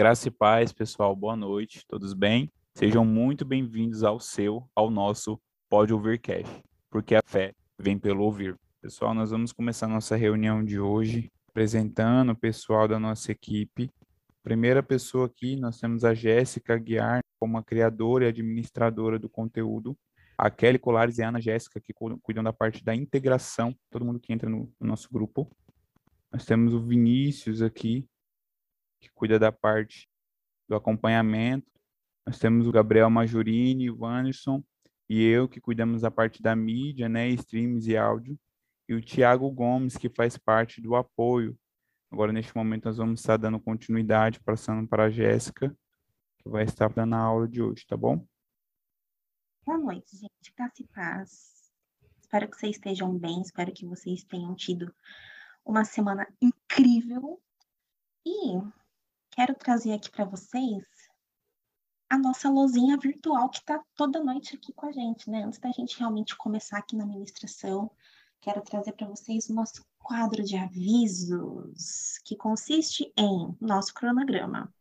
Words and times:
Graça 0.00 0.28
e 0.28 0.30
paz, 0.30 0.72
pessoal. 0.72 1.14
Boa 1.14 1.36
noite. 1.36 1.84
Todos 1.86 2.14
bem? 2.14 2.50
Sejam 2.74 3.04
muito 3.04 3.44
bem-vindos 3.44 4.02
ao 4.02 4.18
seu, 4.18 4.66
ao 4.74 4.90
nosso 4.90 5.38
Pode 5.68 5.92
Ouvir 5.92 6.18
Cash, 6.18 6.48
porque 6.88 7.14
a 7.14 7.20
fé 7.22 7.52
vem 7.78 7.98
pelo 7.98 8.24
ouvir. 8.24 8.58
Pessoal, 8.80 9.12
nós 9.12 9.30
vamos 9.30 9.52
começar 9.52 9.86
nossa 9.86 10.16
reunião 10.16 10.64
de 10.64 10.80
hoje 10.80 11.30
apresentando 11.50 12.32
o 12.32 12.34
pessoal 12.34 12.88
da 12.88 12.98
nossa 12.98 13.30
equipe. 13.30 13.90
Primeira 14.42 14.82
pessoa 14.82 15.26
aqui, 15.26 15.54
nós 15.54 15.78
temos 15.78 16.02
a 16.02 16.14
Jéssica 16.14 16.78
Guiar, 16.78 17.20
como 17.38 17.58
a 17.58 17.62
criadora 17.62 18.24
e 18.24 18.28
administradora 18.28 19.18
do 19.18 19.28
conteúdo. 19.28 19.94
A 20.38 20.48
Kelly 20.50 20.78
Colares 20.78 21.18
e 21.18 21.22
a 21.22 21.28
Ana 21.28 21.42
Jéssica, 21.42 21.78
que 21.78 21.92
cuidam 21.92 22.42
da 22.42 22.54
parte 22.54 22.82
da 22.82 22.94
integração, 22.94 23.76
todo 23.90 24.06
mundo 24.06 24.18
que 24.18 24.32
entra 24.32 24.48
no, 24.48 24.60
no 24.80 24.86
nosso 24.86 25.10
grupo. 25.12 25.46
Nós 26.32 26.46
temos 26.46 26.72
o 26.72 26.80
Vinícius 26.80 27.60
aqui, 27.60 28.08
que 29.00 29.10
cuida 29.10 29.38
da 29.38 29.50
parte 29.50 30.08
do 30.68 30.74
acompanhamento. 30.74 31.70
Nós 32.26 32.38
temos 32.38 32.66
o 32.66 32.72
Gabriel 32.72 33.10
Majorini, 33.10 33.90
o 33.90 34.04
Anderson 34.04 34.62
e 35.08 35.22
eu, 35.22 35.48
que 35.48 35.60
cuidamos 35.60 36.02
da 36.02 36.10
parte 36.10 36.40
da 36.40 36.54
mídia, 36.54 37.08
né, 37.08 37.28
streams 37.30 37.88
e 37.88 37.96
áudio. 37.96 38.38
E 38.88 38.94
o 38.94 39.00
Tiago 39.00 39.50
Gomes, 39.50 39.96
que 39.96 40.08
faz 40.08 40.36
parte 40.36 40.80
do 40.80 40.94
apoio. 40.94 41.58
Agora, 42.12 42.32
neste 42.32 42.54
momento, 42.56 42.84
nós 42.84 42.96
vamos 42.96 43.20
estar 43.20 43.36
dando 43.36 43.58
continuidade, 43.58 44.40
passando 44.40 44.86
para 44.86 45.04
a 45.04 45.10
Jéssica, 45.10 45.76
que 46.38 46.48
vai 46.48 46.64
estar 46.64 46.88
dando 46.92 47.14
a 47.14 47.18
aula 47.18 47.48
de 47.48 47.62
hoje, 47.62 47.86
tá 47.86 47.96
bom? 47.96 48.24
Boa 49.64 49.78
noite, 49.78 50.16
gente. 50.16 50.52
Graça 50.56 50.82
e 50.82 50.86
paz. 50.88 51.72
Espero 52.20 52.48
que 52.48 52.56
vocês 52.56 52.76
estejam 52.76 53.16
bem, 53.16 53.40
espero 53.42 53.72
que 53.72 53.86
vocês 53.86 54.22
tenham 54.24 54.54
tido 54.54 54.94
uma 55.64 55.84
semana 55.84 56.26
incrível. 56.40 57.40
E 58.24 58.56
quero 59.30 59.54
trazer 59.54 59.92
aqui 59.92 60.10
para 60.10 60.24
vocês 60.24 60.84
a 62.08 62.18
nossa 62.18 62.50
lozinha 62.50 62.96
virtual 62.96 63.48
que 63.48 63.58
está 63.58 63.80
toda 63.94 64.22
noite 64.22 64.56
aqui 64.56 64.72
com 64.72 64.86
a 64.86 64.92
gente, 64.92 65.30
né? 65.30 65.44
Antes 65.44 65.60
da 65.60 65.70
gente 65.70 65.98
realmente 65.98 66.36
começar 66.36 66.78
aqui 66.78 66.96
na 66.96 67.06
ministração, 67.06 67.90
quero 68.40 68.60
trazer 68.62 68.92
para 68.92 69.06
vocês 69.06 69.48
o 69.48 69.54
nosso 69.54 69.84
quadro 69.98 70.42
de 70.42 70.56
avisos, 70.56 72.18
que 72.24 72.36
consiste 72.36 73.12
em 73.16 73.56
nosso 73.60 73.94
cronograma. 73.94 74.72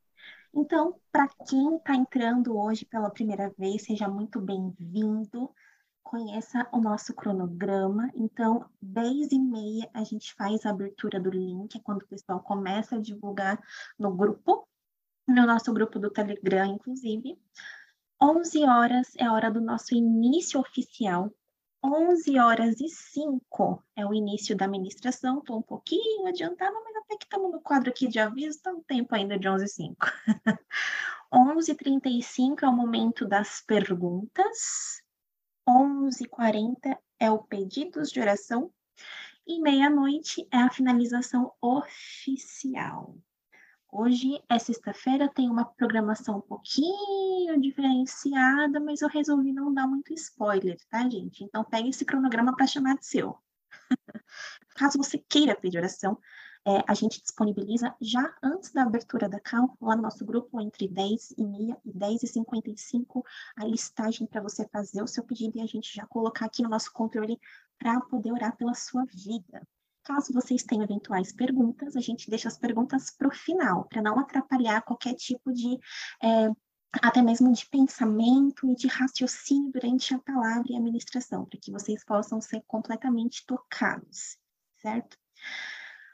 Então, 0.51 0.99
para 1.11 1.27
quem 1.47 1.75
está 1.75 1.95
entrando 1.95 2.57
hoje 2.57 2.83
pela 2.83 3.11
primeira 3.11 3.53
vez, 3.55 3.83
seja 3.83 4.07
muito 4.07 4.41
bem-vindo 4.41 5.53
conheça 6.03 6.67
o 6.71 6.79
nosso 6.79 7.13
cronograma. 7.13 8.09
Então, 8.15 8.65
10 8.81 9.31
e 9.31 9.39
meia 9.39 9.89
a 9.93 10.03
gente 10.03 10.33
faz 10.33 10.65
a 10.65 10.71
abertura 10.71 11.19
do 11.19 11.29
link, 11.29 11.75
é 11.75 11.81
quando 11.81 12.01
o 12.01 12.07
pessoal 12.07 12.39
começa 12.39 12.95
a 12.95 13.01
divulgar 13.01 13.61
no 13.97 14.13
grupo, 14.13 14.67
no 15.27 15.45
nosso 15.45 15.71
grupo 15.73 15.99
do 15.99 16.09
Telegram, 16.09 16.65
inclusive. 16.65 17.39
11 18.21 18.63
horas 18.65 19.15
é 19.17 19.25
a 19.25 19.33
hora 19.33 19.49
do 19.49 19.61
nosso 19.61 19.95
início 19.95 20.59
oficial. 20.59 21.31
11 21.81 22.37
horas 22.37 22.81
e 22.81 22.89
5 22.89 23.83
é 23.95 24.05
o 24.05 24.13
início 24.13 24.55
da 24.57 24.65
administração. 24.65 25.39
Estou 25.39 25.59
um 25.59 25.61
pouquinho 25.61 26.27
adiantada, 26.27 26.73
mas 26.83 26.95
até 26.97 27.17
que 27.17 27.23
estamos 27.23 27.51
no 27.51 27.61
quadro 27.61 27.89
aqui 27.89 28.07
de 28.07 28.19
aviso, 28.19 28.57
está 28.57 28.71
um 28.71 28.81
tempo 28.81 29.15
ainda 29.15 29.39
de 29.39 29.47
11 29.47 29.63
e 29.63 29.67
5. 29.69 29.95
11h35 31.33 32.63
é 32.63 32.67
o 32.67 32.73
momento 32.73 33.25
das 33.25 33.61
perguntas. 33.61 35.01
11h40 35.69 36.97
é 37.19 37.29
o 37.29 37.43
pedidos 37.43 38.09
de 38.09 38.19
oração 38.19 38.73
e 39.45 39.61
meia-noite 39.61 40.47
é 40.51 40.57
a 40.57 40.71
finalização 40.71 41.53
oficial. 41.61 43.15
Hoje 43.91 44.41
é 44.49 44.57
sexta-feira, 44.57 45.29
tem 45.29 45.47
uma 45.47 45.65
programação 45.65 46.37
um 46.37 46.41
pouquinho 46.41 47.61
diferenciada, 47.61 48.79
mas 48.79 49.01
eu 49.01 49.09
resolvi 49.09 49.53
não 49.53 49.71
dar 49.71 49.85
muito 49.85 50.11
spoiler, 50.11 50.75
tá, 50.89 51.07
gente? 51.07 51.43
Então, 51.43 51.63
pegue 51.63 51.89
esse 51.89 52.03
cronograma 52.03 52.55
para 52.55 52.65
chamar 52.65 52.95
de 52.95 53.05
seu. 53.05 53.37
Caso 54.75 54.97
você 54.97 55.19
queira 55.19 55.55
pedir 55.55 55.77
oração, 55.77 56.17
é, 56.67 56.83
a 56.87 56.93
gente 56.93 57.21
disponibiliza 57.21 57.95
já 58.01 58.33
antes 58.43 58.71
da 58.71 58.83
abertura 58.83 59.29
da 59.29 59.39
CAL, 59.39 59.75
lá 59.81 59.95
no 59.95 60.01
nosso 60.01 60.25
grupo, 60.25 60.59
entre 60.59 60.87
10 60.87 61.31
e 61.37 61.43
meia 61.43 61.77
e 61.85 61.91
10 61.91 62.23
e 62.23 62.27
55, 62.27 63.23
a 63.57 63.65
listagem 63.65 64.27
para 64.27 64.41
você 64.41 64.67
fazer 64.67 65.01
o 65.01 65.07
seu 65.07 65.23
pedido 65.23 65.57
e 65.57 65.61
a 65.61 65.65
gente 65.65 65.93
já 65.95 66.05
colocar 66.05 66.45
aqui 66.45 66.61
no 66.61 66.69
nosso 66.69 66.91
controle 66.91 67.39
para 67.77 67.99
poder 68.01 68.31
orar 68.31 68.55
pela 68.57 68.73
sua 68.73 69.05
vida. 69.05 69.65
Caso 70.03 70.33
vocês 70.33 70.63
tenham 70.63 70.83
eventuais 70.83 71.31
perguntas, 71.31 71.95
a 71.95 72.01
gente 72.01 72.29
deixa 72.29 72.47
as 72.47 72.57
perguntas 72.57 73.09
para 73.11 73.27
o 73.27 73.31
final, 73.31 73.85
para 73.85 74.01
não 74.01 74.19
atrapalhar 74.19 74.81
qualquer 74.81 75.13
tipo 75.13 75.53
de 75.53 75.77
é, 76.23 76.49
até 77.01 77.21
mesmo 77.21 77.51
de 77.51 77.65
pensamento 77.67 78.69
e 78.69 78.75
de 78.75 78.87
raciocínio 78.87 79.71
durante 79.71 80.13
a 80.13 80.19
palavra 80.19 80.65
e 80.69 80.75
a 80.75 80.81
ministração, 80.81 81.45
para 81.45 81.59
que 81.59 81.71
vocês 81.71 82.03
possam 82.03 82.41
ser 82.41 82.63
completamente 82.67 83.45
tocados, 83.45 84.37
certo? 84.77 85.17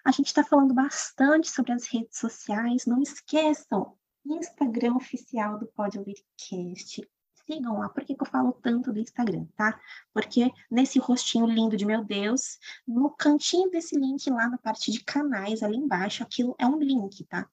A 0.05 0.11
gente 0.11 0.27
está 0.27 0.43
falando 0.43 0.71
bastante 0.71 1.49
sobre 1.49 1.71
as 1.71 1.87
redes 1.87 2.19
sociais. 2.19 2.85
Não 2.85 3.01
esqueçam, 3.01 3.97
Instagram 4.23 4.93
oficial 4.95 5.57
do 5.57 5.65
Pode 5.65 5.97
Ouvir 5.97 6.23
Cast. 6.37 7.01
Sigam 7.33 7.79
lá. 7.79 7.89
Por 7.89 8.05
que, 8.05 8.13
que 8.13 8.21
eu 8.21 8.27
falo 8.27 8.53
tanto 8.53 8.93
do 8.93 8.99
Instagram, 8.99 9.47
tá? 9.55 9.79
Porque 10.13 10.51
nesse 10.69 10.99
rostinho 10.99 11.47
lindo 11.47 11.75
de 11.75 11.87
meu 11.87 12.03
Deus, 12.03 12.59
no 12.87 13.09
cantinho 13.09 13.71
desse 13.71 13.97
link 13.97 14.29
lá 14.29 14.47
na 14.47 14.59
parte 14.59 14.91
de 14.91 15.03
canais, 15.03 15.63
ali 15.63 15.77
embaixo, 15.77 16.21
aquilo 16.21 16.55
é 16.59 16.67
um 16.67 16.77
link, 16.77 17.23
tá? 17.23 17.49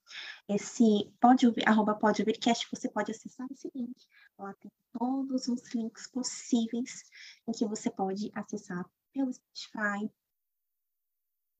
Esse 0.46 1.10
pode 1.18 1.46
ouvir, 1.46 1.66
arroba 1.66 1.94
pode 1.94 2.20
ouvir 2.20 2.38
você 2.70 2.88
pode 2.90 3.12
acessar 3.12 3.46
esse 3.50 3.70
link. 3.74 3.96
Lá 4.38 4.52
tem 4.60 4.70
todos 4.98 5.48
os 5.48 5.74
links 5.74 6.06
possíveis 6.06 7.04
em 7.48 7.52
que 7.52 7.66
você 7.66 7.90
pode 7.90 8.30
acessar 8.34 8.84
pelo 9.12 9.32
Spotify, 9.32 10.10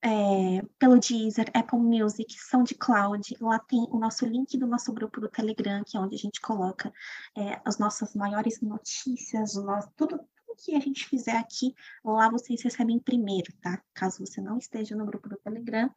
é, 0.03 0.61
pelo 0.77 0.99
Deezer, 0.99 1.49
Apple 1.53 1.79
Music, 1.79 2.37
SoundCloud. 2.37 3.37
Lá 3.39 3.57
tem 3.57 3.87
o 3.89 3.97
nosso 3.97 4.25
link 4.25 4.57
do 4.57 4.67
nosso 4.67 4.91
grupo 4.91 5.21
do 5.21 5.29
Telegram, 5.29 5.81
que 5.83 5.95
é 5.95 5.99
onde 5.99 6.15
a 6.15 6.19
gente 6.19 6.41
coloca 6.41 6.93
é, 7.37 7.61
as 7.63 7.79
nossas 7.79 8.13
maiores 8.13 8.59
notícias, 8.61 9.55
nosso, 9.55 9.89
tudo, 9.95 10.19
tudo 10.45 10.57
que 10.57 10.75
a 10.75 10.79
gente 10.79 11.07
fizer 11.07 11.37
aqui, 11.37 11.73
lá 12.03 12.29
vocês 12.29 12.61
recebem 12.61 12.99
primeiro, 12.99 13.53
tá? 13.61 13.81
Caso 13.93 14.25
você 14.25 14.41
não 14.41 14.57
esteja 14.57 14.93
no 14.93 15.05
grupo 15.05 15.29
do 15.29 15.37
Telegram, 15.37 15.89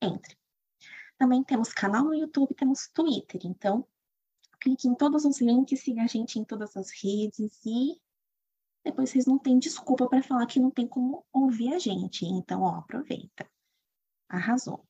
entre. 0.00 0.38
Também 1.18 1.44
temos 1.44 1.74
canal 1.74 2.04
no 2.04 2.14
YouTube, 2.14 2.54
temos 2.54 2.88
Twitter, 2.94 3.42
então 3.44 3.86
clique 4.58 4.88
em 4.88 4.94
todos 4.94 5.26
os 5.26 5.38
links, 5.38 5.80
siga 5.80 6.02
a 6.02 6.06
gente 6.06 6.38
em 6.38 6.44
todas 6.44 6.74
as 6.78 6.90
redes 6.90 7.60
e 7.64 8.00
depois 8.84 9.10
vocês 9.10 9.26
não 9.26 9.38
têm 9.38 9.58
desculpa 9.58 10.08
para 10.08 10.22
falar 10.22 10.46
que 10.46 10.60
não 10.60 10.70
tem 10.70 10.86
como 10.86 11.24
ouvir 11.32 11.74
a 11.74 11.78
gente. 11.78 12.24
Então, 12.24 12.62
ó, 12.62 12.76
aproveita. 12.76 13.48
Arrasou. 14.28 14.86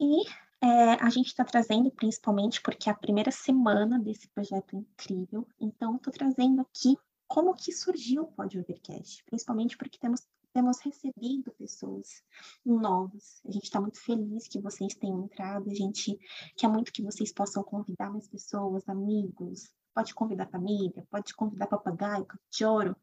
E 0.00 0.24
é, 0.60 0.94
a 0.94 1.10
gente 1.10 1.26
está 1.26 1.44
trazendo, 1.44 1.90
principalmente 1.90 2.60
porque 2.62 2.88
é 2.88 2.92
a 2.92 2.96
primeira 2.96 3.30
semana 3.30 3.98
desse 3.98 4.26
projeto 4.28 4.74
incrível, 4.74 5.46
então 5.60 5.96
estou 5.96 6.12
trazendo 6.12 6.62
aqui 6.62 6.96
como 7.28 7.54
que 7.54 7.72
surgiu 7.72 8.22
o 8.22 8.32
Pode 8.32 8.58
Overcast, 8.58 9.22
principalmente 9.24 9.76
porque 9.76 9.98
temos, 9.98 10.26
temos 10.52 10.78
recebido 10.80 11.52
pessoas 11.52 12.22
novas. 12.64 13.40
A 13.44 13.50
gente 13.50 13.64
está 13.64 13.80
muito 13.80 14.00
feliz 14.00 14.48
que 14.48 14.60
vocês 14.60 14.94
tenham 14.94 15.24
entrado, 15.24 15.70
a 15.70 15.74
gente 15.74 16.18
quer 16.56 16.68
muito 16.68 16.92
que 16.92 17.02
vocês 17.02 17.32
possam 17.32 17.62
convidar 17.62 18.10
mais 18.10 18.26
pessoas, 18.26 18.88
amigos, 18.88 19.70
Pode 19.94 20.14
convidar 20.14 20.48
família, 20.48 21.06
pode 21.10 21.32
convidar 21.34 21.66
papagaio, 21.68 22.26
cachorro, 22.26 22.96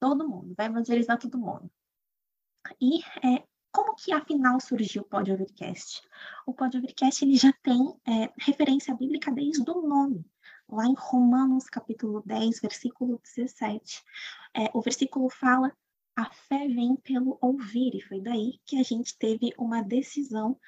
todo 0.00 0.28
mundo, 0.28 0.54
vai 0.56 0.66
evangelizar 0.66 1.18
todo 1.18 1.38
mundo. 1.38 1.70
E 2.80 3.00
é, 3.24 3.44
como 3.70 3.94
que 3.94 4.12
afinal 4.12 4.60
surgiu 4.60 5.02
o 5.02 5.04
Pode 5.04 5.32
Overcast? 5.32 6.02
O 6.46 6.54
Pode 6.54 6.78
Overcast 6.78 7.24
ele 7.24 7.36
já 7.36 7.52
tem 7.62 7.94
é, 8.06 8.32
referência 8.38 8.94
bíblica 8.94 9.30
desde 9.30 9.70
o 9.70 9.82
nome. 9.82 10.24
Lá 10.68 10.86
em 10.86 10.94
Romanos 10.96 11.68
capítulo 11.68 12.22
10, 12.24 12.60
versículo 12.60 13.20
17, 13.22 14.02
é, 14.54 14.70
o 14.74 14.80
versículo 14.80 15.28
fala 15.28 15.70
a 16.16 16.30
fé 16.30 16.68
vem 16.68 16.96
pelo 16.96 17.38
ouvir, 17.40 17.94
e 17.94 18.00
foi 18.02 18.20
daí 18.20 18.60
que 18.64 18.78
a 18.78 18.82
gente 18.82 19.16
teve 19.18 19.52
uma 19.58 19.82
decisão 19.82 20.58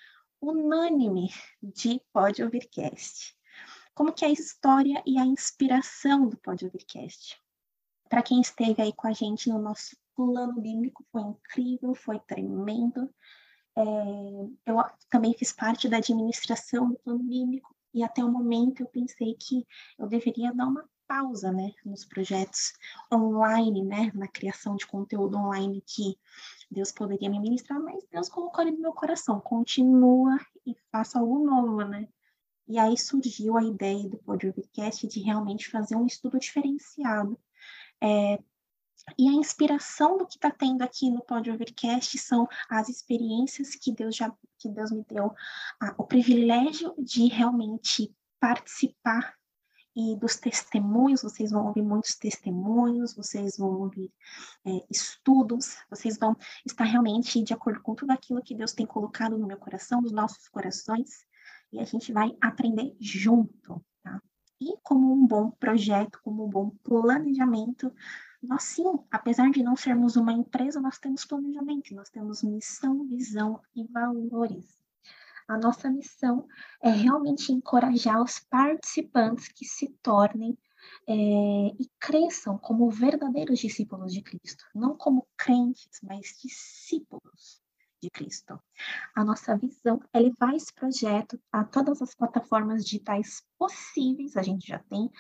unânime 0.41 1.29
de 1.63 2.01
Pode 2.13 2.43
Overcast 2.43 3.37
como 3.95 4.13
que 4.13 4.25
é 4.25 4.29
a 4.29 4.33
história 4.33 5.03
e 5.07 5.19
a 5.19 5.25
inspiração 5.25 6.29
do 6.29 6.37
Pode 6.37 6.67
Overcast. 6.67 7.41
Para 8.09 8.23
quem 8.23 8.41
esteve 8.41 8.83
aí 8.83 8.93
com 8.93 9.07
a 9.07 9.13
gente 9.13 9.49
no 9.49 9.59
nosso 9.59 9.97
plano 10.15 10.61
bíblico, 10.61 11.05
foi 11.11 11.23
incrível, 11.23 11.95
foi 11.95 12.19
tremendo. 12.21 13.09
É, 13.77 13.83
eu 14.67 14.77
também 15.09 15.35
fiz 15.35 15.53
parte 15.53 15.89
da 15.89 15.97
administração 15.97 16.91
do 16.91 16.99
plano 16.99 17.23
bíblico 17.23 17.75
e 17.93 18.03
até 18.03 18.25
o 18.25 18.31
momento 18.31 18.81
eu 18.81 18.87
pensei 18.87 19.35
que 19.35 19.67
eu 19.99 20.07
deveria 20.07 20.53
dar 20.53 20.67
uma 20.67 20.89
pausa, 21.07 21.53
né, 21.53 21.73
nos 21.85 22.05
projetos 22.05 22.73
online, 23.13 23.83
né, 23.85 24.11
na 24.15 24.27
criação 24.27 24.75
de 24.75 24.87
conteúdo 24.87 25.37
online 25.37 25.83
que 25.87 26.19
Deus 26.71 26.91
poderia 26.91 27.29
me 27.31 27.39
ministrar, 27.39 27.81
mas 27.81 28.03
Deus 28.11 28.29
colocou 28.29 28.63
ali 28.63 28.73
no 28.73 28.81
meu 28.81 28.93
coração, 28.93 29.41
continua 29.41 30.39
e 30.67 30.75
faça 30.91 31.19
algo 31.19 31.45
novo, 31.45 31.85
né? 31.85 32.09
E 32.67 32.79
aí 32.79 32.97
surgiu 32.97 33.57
a 33.57 33.63
ideia 33.63 34.09
do 34.09 34.19
podcast 34.19 35.07
de 35.07 35.21
realmente 35.21 35.71
fazer 35.71 35.97
um 35.97 36.07
estudo 36.07 36.39
diferenciado. 36.39 37.39
É, 38.03 38.39
e 39.19 39.29
a 39.29 39.33
inspiração 39.33 40.17
do 40.17 40.27
que 40.27 40.37
está 40.37 40.51
tendo 40.51 40.83
aqui 40.83 41.11
no 41.11 41.23
Podvercast 41.23 42.17
são 42.19 42.49
as 42.71 42.89
experiências 42.89 43.75
que 43.75 43.93
Deus 43.93 44.17
já 44.17 44.33
que 44.59 44.69
Deus 44.69 44.91
me 44.91 45.05
deu 45.05 45.35
a, 45.81 45.95
o 45.99 46.05
privilégio 46.05 46.95
de 46.99 47.27
realmente 47.27 48.15
participar 48.41 49.35
e 49.97 50.17
dos 50.17 50.37
testemunhos, 50.37 51.23
vocês 51.23 51.53
vão 51.53 51.67
ouvir 51.67 51.83
muitos 51.83 52.17
testemunhos, 52.17 53.15
vocês 53.15 53.57
vão 53.57 53.81
ouvir 53.83 54.13
é, 54.67 54.85
estudos, 54.91 55.77
vocês 55.89 56.19
vão 56.19 56.37
estar 56.67 56.85
realmente 56.85 57.43
de 57.43 57.55
acordo 57.55 57.81
com 57.81 57.95
tudo 57.95 58.11
aquilo 58.11 58.43
que 58.43 58.57
Deus 58.57 58.73
tem 58.73 58.87
colocado 58.87 59.39
no 59.39 59.47
meu 59.47 59.57
coração, 59.57 60.01
nos 60.01 60.11
nossos 60.11 60.49
corações, 60.49 61.25
e 61.75 61.81
a 61.81 61.85
gente 61.85 62.13
vai 62.13 62.37
aprender 62.41 62.97
junto, 63.01 63.85
tá? 64.01 64.23
E 64.61 64.77
como 64.81 65.13
um 65.13 65.27
bom 65.27 65.51
projeto, 65.51 66.21
como 66.23 66.47
um 66.47 66.49
bom 66.49 66.71
planejamento, 66.85 67.93
nós 68.41 68.63
sim, 68.63 68.85
apesar 69.11 69.51
de 69.51 69.61
não 69.61 69.75
sermos 69.75 70.15
uma 70.15 70.33
empresa, 70.33 70.81
nós 70.81 70.99
temos 71.01 71.25
planejamento, 71.25 71.93
nós 71.93 72.11
temos 72.11 72.45
missão, 72.45 73.05
visão 73.09 73.61
e 73.75 73.85
valores. 73.89 74.79
A 75.49 75.59
nossa 75.59 75.91
missão 75.91 76.47
é 76.81 76.91
realmente 76.91 77.53
encorajar 77.53 78.23
os 78.23 78.39
participantes 78.39 79.49
que 79.49 79.65
se 79.65 79.89
tornem 80.01 80.57
é, 81.09 81.13
e 81.13 81.91
cresçam 81.99 82.57
como 82.57 82.89
verdadeiros 82.89 83.59
discípulos 83.59 84.13
de 84.13 84.23
Cristo, 84.23 84.65
não 84.73 84.97
como 84.97 85.27
crentes, 85.37 86.01
mas 86.03 86.39
discípulos 86.41 87.64
de 88.05 88.11
Cristo. 88.11 88.61
A 89.15 89.25
nossa 89.25 89.57
visão 89.57 89.99
é 90.13 90.21
levar 90.21 90.55
esse 90.55 90.73
projeto 90.73 91.41
a 91.51 91.65
todas 91.65 92.03
as 92.03 92.15
plataformas 92.15 92.85
digitais 92.85 93.43
possíveis, 93.59 94.37
a 94.37 94.43
gente 94.43 94.67
já 94.69 94.79
tem 94.79 95.11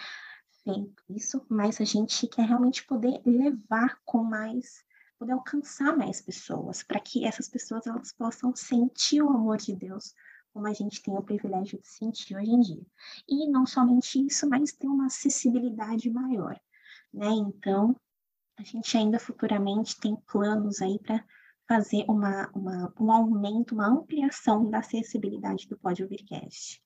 feito 0.63 1.03
isso, 1.09 1.45
mas 1.49 1.81
a 1.81 1.85
gente 1.85 2.27
quer 2.27 2.47
realmente 2.47 2.87
poder 2.87 3.21
levar 3.25 3.99
com 4.05 4.23
mais, 4.23 4.85
poder 5.19 5.33
alcançar 5.33 5.97
mais 5.97 6.21
pessoas, 6.21 6.83
para 6.83 7.01
que 7.01 7.25
essas 7.25 7.49
pessoas 7.49 7.87
elas 7.87 8.13
possam 8.13 8.55
sentir 8.55 9.23
o 9.23 9.31
amor 9.31 9.57
de 9.57 9.75
Deus, 9.75 10.15
como 10.53 10.67
a 10.67 10.73
gente 10.73 11.03
tem 11.03 11.17
o 11.17 11.23
privilégio 11.23 11.81
de 11.81 11.89
sentir 11.89 12.37
hoje 12.37 12.51
em 12.51 12.61
dia. 12.61 12.87
E 13.29 13.49
não 13.51 13.67
somente 13.67 14.25
isso, 14.25 14.49
mas 14.49 14.73
ter 14.73 14.87
uma 14.87 15.07
acessibilidade 15.07 16.09
maior, 16.11 16.59
né? 17.13 17.29
Então, 17.29 17.97
a 18.57 18.63
gente 18.63 18.97
ainda 18.97 19.19
futuramente 19.19 19.99
tem 19.99 20.17
planos 20.31 20.81
aí 20.81 20.99
para 20.99 21.25
fazer 21.67 22.05
uma, 22.09 22.51
uma, 22.55 22.93
um 22.99 23.11
aumento, 23.11 23.75
uma 23.75 23.89
ampliação 23.89 24.69
da 24.69 24.79
acessibilidade 24.79 25.67
do 25.69 25.79
Pode 25.79 26.03
Ouvircast. 26.03 26.83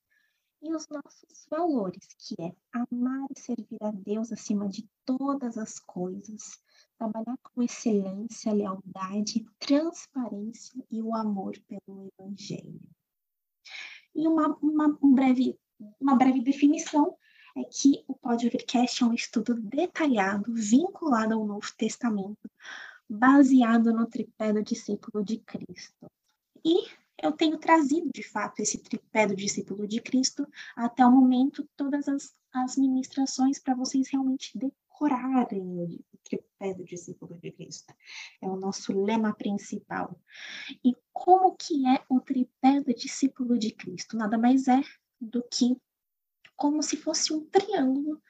E 0.61 0.73
os 0.73 0.87
nossos 0.89 1.47
valores, 1.49 2.05
que 2.17 2.35
é 2.41 2.53
amar 2.73 3.27
e 3.33 3.39
servir 3.39 3.77
a 3.81 3.91
Deus 3.91 4.31
acima 4.31 4.67
de 4.67 4.87
todas 5.05 5.57
as 5.57 5.79
coisas, 5.79 6.59
trabalhar 6.97 7.37
com 7.41 7.63
excelência, 7.63 8.53
lealdade, 8.53 9.45
transparência 9.57 10.83
e 10.91 11.01
o 11.01 11.15
amor 11.15 11.53
pelo 11.67 12.11
Evangelho. 12.19 12.81
E 14.13 14.27
uma, 14.27 14.57
uma, 14.61 14.97
um 15.01 15.13
breve, 15.13 15.57
uma 15.99 16.17
breve 16.17 16.41
definição 16.41 17.15
é 17.55 17.63
que 17.63 18.03
o 18.07 18.13
Pode 18.13 18.45
Ouvircast 18.45 19.01
é 19.01 19.05
um 19.05 19.13
estudo 19.13 19.55
detalhado, 19.55 20.53
vinculado 20.53 21.35
ao 21.35 21.45
Novo 21.45 21.67
Testamento, 21.77 22.49
baseado 23.09 23.91
no 23.91 24.05
tripé 24.05 24.53
do 24.53 24.61
discípulo 24.61 25.23
de 25.23 25.37
Cristo. 25.39 26.09
E 26.63 26.87
eu 27.21 27.31
tenho 27.31 27.57
trazido, 27.57 28.09
de 28.13 28.23
fato, 28.23 28.61
esse 28.61 28.77
tripé 28.77 29.25
do 29.25 29.35
discípulo 29.35 29.87
de 29.87 29.99
Cristo 30.01 30.47
até 30.75 31.05
o 31.05 31.11
momento, 31.11 31.67
todas 31.75 32.07
as, 32.07 32.35
as 32.53 32.77
ministrações 32.77 33.59
para 33.59 33.75
vocês 33.75 34.09
realmente 34.09 34.57
decorarem 34.57 35.61
o 35.61 35.99
tripé 36.23 36.73
do 36.73 36.83
discípulo 36.83 37.37
de 37.41 37.51
Cristo. 37.51 37.93
É 38.41 38.47
o 38.47 38.55
nosso 38.55 38.93
lema 38.93 39.33
principal. 39.33 40.19
E 40.83 40.95
como 41.11 41.55
que 41.55 41.87
é 41.87 42.03
o 42.07 42.19
tripé 42.19 42.79
do 42.81 42.93
discípulo 42.93 43.57
de 43.57 43.71
Cristo? 43.71 44.15
Nada 44.15 44.37
mais 44.37 44.67
é 44.67 44.81
do 45.19 45.43
que 45.43 45.75
como 46.55 46.83
se 46.83 46.97
fosse 46.97 47.33
um 47.33 47.45
triângulo, 47.45 48.21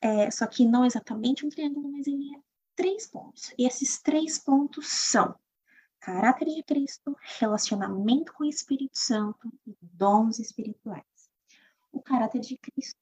é, 0.00 0.30
só 0.30 0.46
que 0.46 0.64
não 0.64 0.84
exatamente 0.84 1.44
um 1.44 1.48
triângulo, 1.48 1.90
mas 1.90 2.06
ele 2.06 2.32
é 2.32 2.38
três 2.82 3.06
pontos. 3.06 3.54
E 3.56 3.64
esses 3.64 4.02
três 4.02 4.40
pontos 4.40 4.88
são 4.88 5.36
caráter 6.00 6.46
de 6.46 6.64
Cristo, 6.64 7.16
relacionamento 7.38 8.32
com 8.32 8.42
o 8.42 8.48
Espírito 8.48 8.98
Santo 8.98 9.52
e 9.64 9.76
dons 9.80 10.40
espirituais. 10.40 11.04
O 11.92 12.02
caráter 12.02 12.40
de 12.40 12.56
Cristo, 12.56 12.98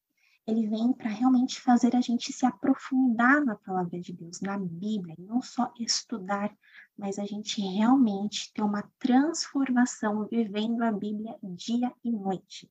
ele 0.46 0.66
vem 0.66 0.92
para 0.92 1.08
realmente 1.08 1.62
fazer 1.62 1.96
a 1.96 2.00
gente 2.02 2.30
se 2.30 2.44
aprofundar 2.44 3.42
na 3.42 3.54
palavra 3.56 3.98
de 3.98 4.12
Deus, 4.12 4.42
na 4.42 4.58
Bíblia, 4.58 5.14
e 5.16 5.22
não 5.22 5.40
só 5.40 5.72
estudar, 5.80 6.54
mas 6.94 7.18
a 7.18 7.24
gente 7.24 7.62
realmente 7.62 8.52
ter 8.52 8.60
uma 8.60 8.82
transformação 8.98 10.26
vivendo 10.26 10.82
a 10.82 10.92
Bíblia 10.92 11.38
dia 11.42 11.90
e 12.04 12.12
noite 12.12 12.70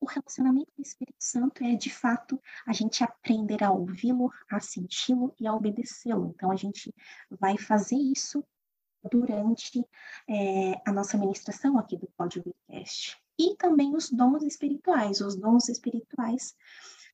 o 0.00 0.06
relacionamento 0.06 0.72
com 0.74 0.80
o 0.80 0.84
Espírito 0.84 1.18
Santo 1.18 1.62
é, 1.62 1.74
de 1.74 1.90
fato, 1.90 2.40
a 2.66 2.72
gente 2.72 3.04
aprender 3.04 3.62
a 3.62 3.70
ouvi-lo, 3.70 4.32
a 4.50 4.58
senti-lo 4.58 5.34
e 5.38 5.46
a 5.46 5.54
obedecê-lo. 5.54 6.32
Então, 6.34 6.50
a 6.50 6.56
gente 6.56 6.94
vai 7.30 7.58
fazer 7.58 7.96
isso 7.96 8.44
durante 9.10 9.84
é, 10.28 10.80
a 10.86 10.92
nossa 10.92 11.16
ministração 11.18 11.78
aqui 11.78 11.96
do 11.96 12.08
Podcast. 12.16 13.16
E 13.38 13.56
também 13.56 13.94
os 13.94 14.10
dons 14.10 14.42
espirituais. 14.42 15.20
Os 15.20 15.36
dons 15.36 15.68
espirituais 15.68 16.54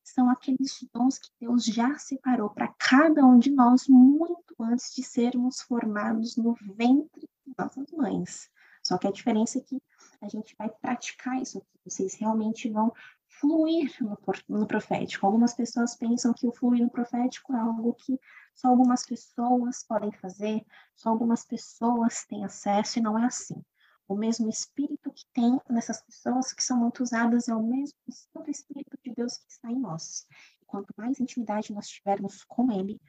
são 0.02 0.30
aqueles 0.30 0.84
dons 0.92 1.18
que 1.18 1.30
Deus 1.40 1.64
já 1.64 1.98
separou 1.98 2.50
para 2.50 2.72
cada 2.78 3.24
um 3.24 3.38
de 3.38 3.50
nós 3.50 3.86
muito 3.88 4.54
antes 4.60 4.94
de 4.94 5.02
sermos 5.02 5.60
formados 5.60 6.36
no 6.36 6.54
ventre 6.76 7.28
das 7.46 7.76
nossas 7.76 7.92
mães. 7.92 8.50
Só 8.82 8.96
que 8.96 9.06
a 9.08 9.12
diferença 9.12 9.58
é 9.58 9.60
que 9.60 9.82
a 10.26 10.28
gente 10.28 10.54
vai 10.58 10.68
praticar 10.68 11.40
isso 11.40 11.58
aqui. 11.58 11.78
Vocês 11.84 12.14
realmente 12.14 12.68
vão 12.68 12.92
fluir 13.40 13.94
no, 14.00 14.18
no 14.48 14.66
profético. 14.66 15.26
Algumas 15.26 15.54
pessoas 15.54 15.96
pensam 15.96 16.32
que 16.32 16.46
o 16.46 16.52
fluir 16.52 16.82
no 16.82 16.90
profético 16.90 17.54
é 17.54 17.58
algo 17.58 17.94
que 17.94 18.18
só 18.54 18.68
algumas 18.68 19.04
pessoas 19.04 19.84
podem 19.84 20.10
fazer, 20.12 20.64
só 20.94 21.10
algumas 21.10 21.44
pessoas 21.44 22.24
têm 22.24 22.44
acesso, 22.44 22.98
e 22.98 23.02
não 23.02 23.18
é 23.18 23.26
assim. 23.26 23.62
O 24.08 24.16
mesmo 24.16 24.48
Espírito 24.48 25.12
que 25.12 25.24
tem 25.32 25.60
nessas 25.68 26.00
pessoas 26.00 26.52
que 26.52 26.62
são 26.62 26.78
muito 26.78 27.02
usadas 27.02 27.48
é 27.48 27.54
o 27.54 27.62
mesmo 27.62 27.98
Santo 28.08 28.50
Espírito 28.50 28.96
de 29.04 29.12
Deus 29.12 29.36
que 29.36 29.50
está 29.50 29.70
em 29.70 29.78
nós. 29.78 30.26
E 30.62 30.64
quanto 30.64 30.94
mais 30.96 31.20
intimidade 31.20 31.72
nós 31.72 31.88
tivermos 31.88 32.44
com 32.44 32.70
Ele, 32.70 33.00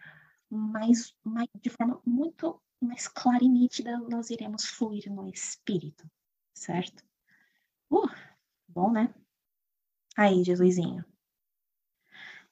mais, 0.49 1.13
mais 1.23 1.49
de 1.61 1.69
forma 1.69 2.01
muito 2.05 2.61
mais 2.79 3.07
clara 3.07 3.43
e 3.43 3.49
nítida 3.49 3.97
nós 3.99 4.29
iremos 4.29 4.65
fluir 4.65 5.11
no 5.11 5.27
Espírito 5.29 6.09
certo? 6.57 7.03
Uh, 7.89 8.09
bom, 8.67 8.91
né? 8.91 9.13
Aí, 10.17 10.43
Jesusinho. 10.43 11.05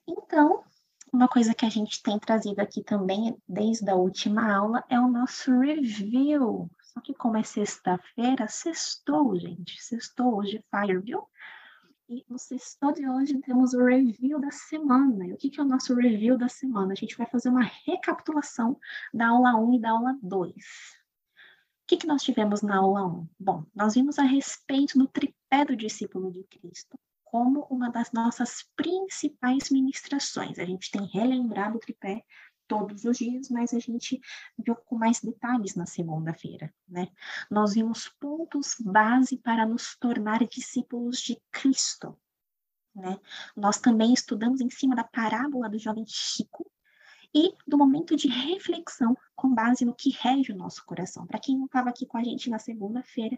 Então, 0.07 0.63
uma 1.11 1.27
coisa 1.27 1.53
que 1.53 1.65
a 1.65 1.69
gente 1.69 2.03
tem 2.03 2.19
trazido 2.19 2.59
aqui 2.59 2.83
também, 2.83 3.37
desde 3.47 3.89
a 3.89 3.95
última 3.95 4.53
aula, 4.53 4.83
é 4.89 4.99
o 4.99 5.07
nosso 5.07 5.59
review. 5.59 6.69
Só 6.81 7.01
que 7.01 7.13
como 7.13 7.37
é 7.37 7.43
sexta-feira, 7.43 8.47
sextou, 8.47 9.37
gente. 9.39 9.81
Sextou 9.81 10.35
hoje, 10.35 10.63
fire, 10.69 10.99
viu? 10.99 11.27
E 12.07 12.23
no 12.29 12.37
sextou 12.37 12.91
de 12.91 13.07
hoje 13.07 13.39
temos 13.39 13.73
o 13.73 13.83
review 13.83 14.39
da 14.39 14.51
semana. 14.51 15.25
E 15.25 15.33
o 15.33 15.37
que, 15.37 15.49
que 15.49 15.59
é 15.59 15.63
o 15.63 15.67
nosso 15.67 15.95
review 15.95 16.37
da 16.37 16.47
semana? 16.47 16.93
A 16.93 16.95
gente 16.95 17.17
vai 17.17 17.25
fazer 17.25 17.49
uma 17.49 17.63
recapitulação 17.63 18.79
da 19.13 19.29
aula 19.29 19.55
1 19.55 19.73
e 19.73 19.81
da 19.81 19.89
aula 19.89 20.15
2. 20.21 20.53
O 21.85 21.87
que, 21.87 21.97
que 21.97 22.07
nós 22.07 22.23
tivemos 22.23 22.63
na 22.63 22.77
aula 22.77 23.05
1? 23.05 23.29
Bom, 23.39 23.63
nós 23.75 23.93
vimos 23.93 24.17
a 24.17 24.23
respeito 24.23 24.97
do 24.97 25.07
tripé 25.07 25.63
do 25.63 25.75
discípulo 25.75 26.31
de 26.31 26.43
Cristo 26.45 26.97
como 27.23 27.67
uma 27.69 27.91
das 27.91 28.11
nossas 28.11 28.63
principais 28.75 29.69
ministrações. 29.69 30.57
A 30.57 30.65
gente 30.65 30.89
tem 30.89 31.05
relembrado 31.05 31.75
o 31.75 31.79
tripé 31.79 32.23
todos 32.67 33.05
os 33.05 33.19
dias, 33.19 33.49
mas 33.51 33.71
a 33.71 33.77
gente 33.77 34.19
viu 34.57 34.75
com 34.75 34.97
mais 34.97 35.21
detalhes 35.21 35.75
na 35.75 35.85
segunda-feira, 35.85 36.73
né? 36.87 37.07
Nós 37.51 37.75
vimos 37.75 38.09
pontos 38.19 38.77
base 38.79 39.37
para 39.37 39.63
nos 39.63 39.95
tornar 39.99 40.43
discípulos 40.47 41.19
de 41.19 41.39
Cristo, 41.51 42.17
né? 42.95 43.19
Nós 43.55 43.77
também 43.77 44.11
estudamos 44.11 44.59
em 44.59 44.71
cima 44.71 44.95
da 44.95 45.03
parábola 45.03 45.69
do 45.69 45.77
jovem 45.77 46.05
Chico, 46.07 46.65
e 47.35 47.53
do 47.67 47.77
momento 47.77 48.15
de 48.15 48.29
reflexão 48.29 49.15
com 49.35 49.53
base 49.53 49.85
no 49.85 49.93
que 49.93 50.11
rege 50.11 50.51
o 50.51 50.57
nosso 50.57 50.85
coração. 50.85 51.25
Para 51.25 51.39
quem 51.39 51.57
não 51.57 51.65
estava 51.65 51.89
aqui 51.89 52.05
com 52.05 52.17
a 52.17 52.23
gente 52.23 52.49
na 52.49 52.59
segunda-feira, 52.59 53.37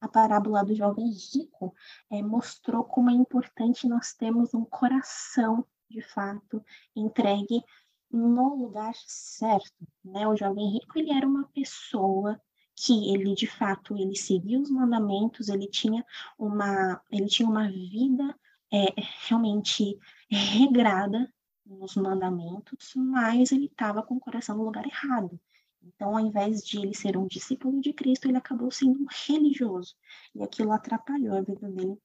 a 0.00 0.08
parábola 0.08 0.64
do 0.64 0.74
jovem 0.74 1.10
rico 1.10 1.74
é, 2.10 2.22
mostrou 2.22 2.84
como 2.84 3.10
é 3.10 3.14
importante 3.14 3.88
nós 3.88 4.12
termos 4.12 4.52
um 4.54 4.64
coração, 4.64 5.64
de 5.88 6.02
fato, 6.02 6.62
entregue 6.94 7.62
no 8.10 8.54
lugar 8.54 8.92
certo. 9.06 9.86
Né? 10.04 10.26
O 10.28 10.36
jovem 10.36 10.72
rico 10.72 10.98
ele 10.98 11.12
era 11.12 11.26
uma 11.26 11.48
pessoa 11.48 12.40
que 12.74 13.12
ele 13.12 13.34
de 13.34 13.46
fato 13.46 13.96
ele 13.96 14.16
seguia 14.16 14.60
os 14.60 14.70
mandamentos, 14.70 15.48
ele 15.48 15.68
tinha 15.68 16.04
uma 16.38 17.00
ele 17.10 17.26
tinha 17.26 17.48
uma 17.48 17.68
vida 17.70 18.34
é, 18.72 18.86
realmente 19.28 19.98
regrada 20.30 21.32
nos 21.72 21.96
mandamentos, 21.96 22.94
mas 22.94 23.52
ele 23.52 23.66
estava 23.66 24.02
com 24.02 24.14
o 24.14 24.20
coração 24.20 24.56
no 24.56 24.64
lugar 24.64 24.86
errado. 24.86 25.38
Então, 25.82 26.16
ao 26.16 26.20
invés 26.20 26.64
de 26.64 26.78
ele 26.78 26.94
ser 26.94 27.16
um 27.16 27.26
discípulo 27.26 27.80
de 27.80 27.92
Cristo, 27.92 28.28
ele 28.28 28.36
acabou 28.36 28.70
sendo 28.70 29.00
um 29.00 29.06
religioso. 29.26 29.96
E 30.34 30.42
aquilo 30.42 30.72
atrapalhou 30.72 31.36
a 31.36 31.42
vida 31.42 31.68
dele 31.68 31.98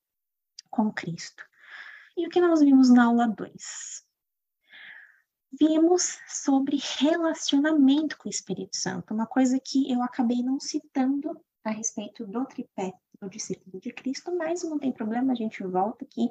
com 0.70 0.92
Cristo. 0.92 1.44
E 2.16 2.26
o 2.26 2.30
que 2.30 2.42
nós 2.42 2.62
vimos 2.62 2.90
na 2.90 3.06
aula 3.06 3.28
2? 3.28 4.06
Vimos 5.60 6.18
sobre 6.28 6.80
relacionamento 7.00 8.18
com 8.18 8.28
o 8.28 8.32
Espírito 8.32 8.76
Santo, 8.76 9.14
uma 9.14 9.26
coisa 9.26 9.60
que 9.60 9.92
eu 9.92 10.04
acabei 10.04 10.44
não 10.44 10.60
citando 10.60 11.40
a 11.64 11.70
respeito 11.70 12.26
do 12.26 12.46
tripé 12.46 12.94
do 13.22 13.30
discípulo 13.30 13.80
de 13.80 13.92
Cristo, 13.92 14.36
mas 14.36 14.64
não 14.64 14.78
tem 14.78 14.92
problema, 14.92 15.32
a 15.32 15.36
gente 15.36 15.64
volta 15.64 16.06
aqui 16.06 16.30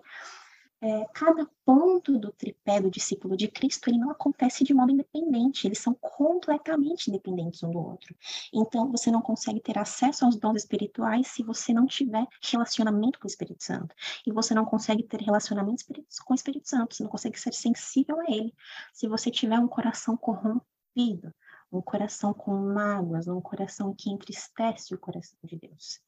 é, 0.81 1.07
cada 1.15 1.49
ponto 1.65 2.19
do 2.19 2.31
tripé 2.31 2.81
do 2.81 2.91
discípulo 2.91 3.37
de 3.37 3.49
Cristo, 3.49 3.89
ele 3.89 3.99
não 3.99 4.11
acontece 4.11 4.63
de 4.63 4.75
modo 4.75 4.93
independente, 4.93 5.67
eles 5.67 5.79
são 5.79 5.95
completamente 5.95 7.11
dependentes 7.11 7.63
um 7.63 7.71
do 7.71 7.79
outro. 7.79 8.15
Então, 8.53 8.91
você 8.91 9.11
não 9.11 9.23
consegue 9.23 9.61
ter 9.61 9.79
acesso 9.79 10.25
aos 10.25 10.37
dons 10.37 10.57
espirituais 10.57 11.29
se 11.29 11.43
você 11.43 11.73
não 11.73 11.87
tiver 11.87 12.27
relacionamento 12.43 13.19
com 13.19 13.27
o 13.27 13.31
Espírito 13.31 13.65
Santo. 13.65 13.95
E 14.27 14.33
você 14.33 14.55
não 14.55 14.65
consegue 14.65 15.03
ter 15.03 15.21
relacionamento 15.23 15.85
com 16.25 16.33
o 16.33 16.37
Espírito 16.37 16.69
Santo, 16.69 16.95
você 16.95 17.03
não 17.03 17.11
consegue 17.11 17.41
ser 17.41 17.55
sensível 17.55 18.21
a 18.21 18.25
ele 18.31 18.55
se 18.93 19.09
você 19.09 19.31
tiver 19.31 19.59
um 19.59 19.69
coração 19.69 20.17
corrompido, 20.17 21.33
um 21.73 21.81
coração 21.81 22.35
com 22.35 22.55
mágoas, 22.55 23.27
um 23.29 23.41
coração 23.41 23.95
que 23.95 24.11
entristece 24.11 24.95
o 24.95 24.99
coração 24.99 25.39
de 25.43 25.57
Deus. 25.57 26.01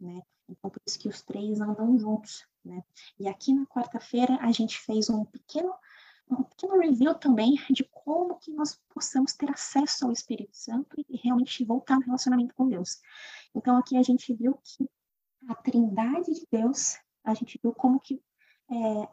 Né? 0.00 0.22
Então, 0.48 0.70
por 0.70 0.80
isso 0.86 0.98
que 0.98 1.08
os 1.08 1.22
três 1.22 1.60
andam 1.60 1.98
juntos, 1.98 2.46
né? 2.64 2.82
E 3.18 3.28
aqui 3.28 3.52
na 3.52 3.66
quarta-feira 3.66 4.38
a 4.40 4.50
gente 4.52 4.78
fez 4.78 5.10
um 5.10 5.24
pequeno, 5.24 5.74
um 6.30 6.42
pequeno 6.42 6.78
review 6.78 7.14
também 7.14 7.56
de 7.70 7.84
como 7.84 8.38
que 8.38 8.50
nós 8.52 8.80
possamos 8.88 9.32
ter 9.34 9.50
acesso 9.50 10.06
ao 10.06 10.12
Espírito 10.12 10.56
Santo 10.56 10.96
e 11.08 11.16
realmente 11.16 11.64
voltar 11.64 11.96
no 11.96 12.06
relacionamento 12.06 12.54
com 12.54 12.68
Deus. 12.68 13.00
Então, 13.54 13.76
aqui 13.76 13.96
a 13.96 14.02
gente 14.02 14.32
viu 14.34 14.58
que 14.62 14.88
a 15.48 15.54
trindade 15.54 16.32
de 16.32 16.46
Deus, 16.50 16.98
a 17.22 17.34
gente 17.34 17.58
viu 17.62 17.72
como 17.72 18.00
que 18.00 18.22
é, 18.70 19.08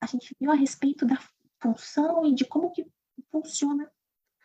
a 0.00 0.06
gente 0.06 0.34
viu 0.40 0.50
a 0.50 0.54
respeito 0.54 1.04
da 1.04 1.18
função 1.60 2.24
e 2.26 2.34
de 2.34 2.44
como 2.44 2.70
que 2.70 2.86
funciona 3.30 3.90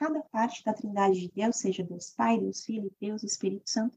cada 0.01 0.19
parte 0.19 0.63
da 0.63 0.73
Trindade 0.73 1.19
de 1.19 1.31
Deus, 1.31 1.57
seja 1.57 1.83
Deus 1.83 2.09
Pai, 2.09 2.39
Deus 2.39 2.65
Filho, 2.65 2.91
Deus 2.99 3.21
Espírito 3.21 3.69
Santo, 3.69 3.95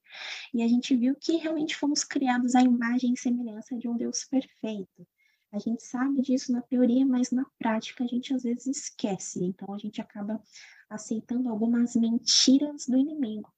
e 0.52 0.62
a 0.62 0.68
gente 0.68 0.94
viu 0.94 1.16
que 1.16 1.36
realmente 1.36 1.74
fomos 1.74 2.04
criados 2.04 2.54
à 2.54 2.60
imagem 2.60 3.14
e 3.14 3.18
semelhança 3.18 3.74
de 3.78 3.88
um 3.88 3.96
Deus 3.96 4.22
perfeito. 4.26 5.06
A 5.50 5.58
gente 5.58 5.82
sabe 5.82 6.20
disso 6.20 6.52
na 6.52 6.60
teoria, 6.60 7.06
mas 7.06 7.30
na 7.30 7.46
prática 7.58 8.04
a 8.04 8.06
gente 8.06 8.34
às 8.34 8.42
vezes 8.42 8.66
esquece, 8.66 9.42
então 9.42 9.72
a 9.72 9.78
gente 9.78 9.98
acaba 9.98 10.42
aceitando 10.90 11.48
algumas 11.48 11.96
mentiras 11.96 12.86
do 12.86 12.98
inimigo 12.98 13.50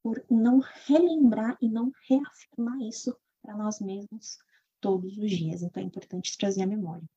por 0.00 0.24
não 0.30 0.60
relembrar 0.86 1.58
e 1.60 1.68
não 1.68 1.90
reafirmar 2.08 2.80
isso 2.82 3.16
para 3.42 3.56
nós 3.56 3.80
mesmos 3.80 4.38
todos 4.80 5.18
os 5.18 5.30
dias. 5.30 5.60
Então 5.60 5.82
é 5.82 5.86
importante 5.86 6.38
trazer 6.38 6.62
a 6.62 6.68
memória 6.68 7.08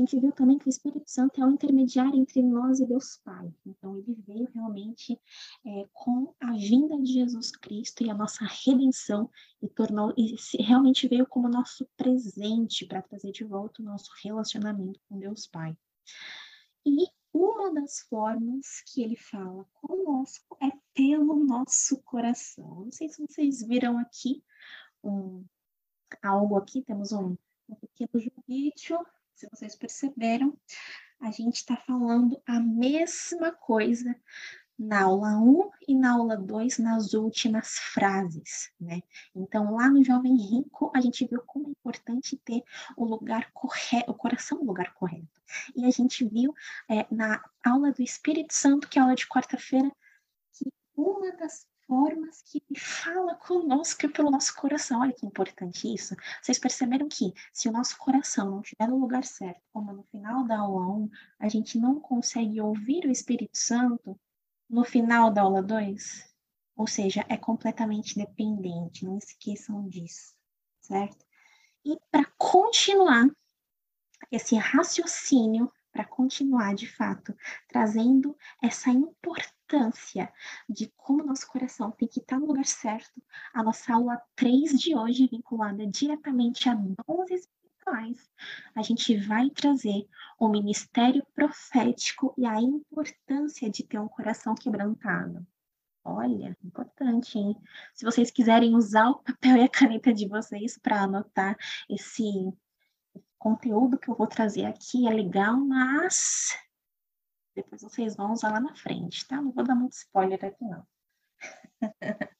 a 0.00 0.02
gente 0.02 0.18
viu 0.18 0.32
também 0.32 0.58
que 0.58 0.66
o 0.66 0.70
Espírito 0.70 1.10
Santo 1.10 1.42
é 1.42 1.44
o 1.44 1.50
intermediário 1.50 2.18
entre 2.18 2.40
nós 2.42 2.80
e 2.80 2.86
Deus 2.86 3.20
Pai. 3.22 3.52
Então, 3.66 3.98
ele 3.98 4.14
veio 4.26 4.48
realmente 4.54 5.20
é, 5.66 5.86
com 5.92 6.34
a 6.40 6.52
vinda 6.52 6.98
de 6.98 7.12
Jesus 7.12 7.50
Cristo 7.50 8.02
e 8.02 8.08
a 8.08 8.14
nossa 8.14 8.46
redenção 8.64 9.30
e 9.60 9.68
tornou 9.68 10.14
e 10.16 10.36
realmente 10.58 11.06
veio 11.06 11.26
como 11.26 11.50
nosso 11.50 11.86
presente 11.98 12.86
para 12.86 13.02
trazer 13.02 13.30
de 13.30 13.44
volta 13.44 13.82
o 13.82 13.84
nosso 13.84 14.10
relacionamento 14.24 14.98
com 15.06 15.18
Deus 15.18 15.46
Pai. 15.46 15.76
E 16.86 17.06
uma 17.30 17.70
das 17.74 18.00
formas 18.00 18.82
que 18.86 19.02
ele 19.02 19.16
fala 19.16 19.66
conosco 19.74 20.56
é 20.62 20.70
pelo 20.94 21.44
nosso 21.44 22.00
coração. 22.04 22.84
Não 22.84 22.90
sei 22.90 23.10
se 23.10 23.20
vocês 23.20 23.60
viram 23.62 23.98
aqui 23.98 24.42
um, 25.04 25.44
algo 26.22 26.56
aqui, 26.56 26.80
temos 26.80 27.12
um, 27.12 27.36
um 27.68 27.74
pequeno 27.74 28.32
vídeo 28.48 28.98
se 29.40 29.48
vocês 29.50 29.74
perceberam, 29.74 30.54
a 31.18 31.30
gente 31.30 31.56
está 31.56 31.74
falando 31.76 32.40
a 32.46 32.60
mesma 32.60 33.50
coisa 33.52 34.14
na 34.78 35.04
aula 35.04 35.38
1 35.38 35.70
e 35.88 35.94
na 35.94 36.12
aula 36.12 36.36
2, 36.36 36.78
nas 36.78 37.14
últimas 37.14 37.78
frases, 37.78 38.70
né? 38.78 39.02
Então, 39.34 39.74
lá 39.74 39.88
no 39.88 40.04
Jovem 40.04 40.36
Rico, 40.36 40.90
a 40.94 41.00
gente 41.00 41.26
viu 41.26 41.42
como 41.46 41.68
é 41.68 41.70
importante 41.70 42.36
ter 42.38 42.62
o 42.96 43.04
lugar 43.04 43.50
correto, 43.52 44.10
o 44.10 44.14
coração 44.14 44.58
no 44.58 44.64
lugar 44.64 44.92
correto. 44.94 45.40
E 45.74 45.84
a 45.86 45.90
gente 45.90 46.24
viu 46.24 46.54
é, 46.88 47.06
na 47.10 47.42
aula 47.64 47.92
do 47.92 48.02
Espírito 48.02 48.54
Santo, 48.54 48.88
que 48.88 48.98
é 48.98 49.02
a 49.02 49.04
aula 49.04 49.14
de 49.14 49.26
quarta-feira, 49.26 49.90
que 50.52 50.70
uma 50.96 51.32
das 51.32 51.66
formas 51.90 52.40
que 52.42 52.62
fala 52.78 53.34
conosco 53.34 54.08
pelo 54.10 54.30
nosso 54.30 54.54
coração. 54.54 55.00
Olha 55.00 55.12
que 55.12 55.26
importante 55.26 55.92
isso. 55.92 56.14
Vocês 56.40 56.56
perceberam 56.56 57.08
que 57.08 57.34
se 57.52 57.68
o 57.68 57.72
nosso 57.72 57.98
coração 57.98 58.48
não 58.48 58.60
estiver 58.60 58.86
no 58.86 59.00
lugar 59.00 59.24
certo, 59.24 59.60
como 59.72 59.92
no 59.92 60.04
final 60.04 60.44
da 60.46 60.60
aula 60.60 60.86
1, 60.86 61.10
a 61.40 61.48
gente 61.48 61.80
não 61.80 61.98
consegue 61.98 62.60
ouvir 62.60 63.06
o 63.06 63.10
Espírito 63.10 63.58
Santo 63.58 64.16
no 64.68 64.84
final 64.84 65.32
da 65.32 65.42
aula 65.42 65.60
2? 65.60 66.32
Ou 66.76 66.86
seja, 66.86 67.26
é 67.28 67.36
completamente 67.36 68.16
dependente, 68.16 69.04
não 69.04 69.18
esqueçam 69.18 69.88
disso, 69.88 70.32
certo? 70.80 71.26
E 71.84 71.98
para 72.08 72.24
continuar 72.38 73.28
esse 74.30 74.54
raciocínio, 74.54 75.72
para 75.92 76.04
continuar 76.04 76.74
de 76.74 76.86
fato 76.86 77.34
trazendo 77.68 78.36
essa 78.62 78.90
importância 78.90 80.32
de 80.68 80.92
como 80.96 81.24
nosso 81.24 81.46
coração 81.48 81.90
tem 81.90 82.08
que 82.08 82.20
estar 82.20 82.38
no 82.38 82.46
lugar 82.46 82.66
certo, 82.66 83.22
a 83.52 83.62
nossa 83.62 83.94
aula 83.94 84.20
3 84.36 84.78
de 84.78 84.94
hoje, 84.94 85.28
vinculada 85.28 85.86
diretamente 85.86 86.68
a 86.68 86.74
dons 86.74 87.30
espirituais, 87.30 88.30
a 88.74 88.82
gente 88.82 89.16
vai 89.16 89.50
trazer 89.50 90.06
o 90.38 90.48
ministério 90.48 91.24
profético 91.34 92.34
e 92.36 92.46
a 92.46 92.60
importância 92.60 93.70
de 93.70 93.84
ter 93.84 93.98
um 93.98 94.08
coração 94.08 94.54
quebrantado. 94.54 95.46
Olha, 96.02 96.56
importante, 96.64 97.38
hein? 97.38 97.54
Se 97.94 98.04
vocês 98.04 98.30
quiserem 98.30 98.74
usar 98.74 99.10
o 99.10 99.22
papel 99.22 99.56
e 99.56 99.62
a 99.62 99.68
caneta 99.68 100.14
de 100.14 100.26
vocês 100.26 100.78
para 100.78 101.02
anotar 101.02 101.56
esse 101.88 102.24
conteúdo 103.40 103.98
que 103.98 104.08
eu 104.08 104.14
vou 104.14 104.26
trazer 104.26 104.66
aqui, 104.66 105.08
é 105.08 105.10
legal, 105.10 105.56
mas 105.56 106.56
depois 107.56 107.82
vocês 107.82 108.14
vão 108.14 108.32
usar 108.32 108.52
lá 108.52 108.60
na 108.60 108.74
frente, 108.76 109.26
tá? 109.26 109.40
Não 109.40 109.50
vou 109.50 109.64
dar 109.64 109.74
muito 109.74 109.94
spoiler 109.94 110.44
aqui, 110.44 110.64
não. 110.64 110.86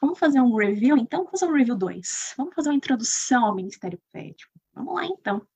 Vamos 0.00 0.18
fazer 0.18 0.40
um 0.40 0.54
review, 0.54 0.96
então? 0.96 1.24
Vamos 1.24 1.40
fazer 1.40 1.52
um 1.52 1.56
review 1.56 1.76
2. 1.76 2.34
Vamos 2.36 2.54
fazer 2.54 2.68
uma 2.68 2.76
introdução 2.76 3.44
ao 3.44 3.54
Ministério 3.54 3.98
Profético. 3.98 4.52
Vamos 4.72 4.94
lá, 4.94 5.04
então. 5.04 5.46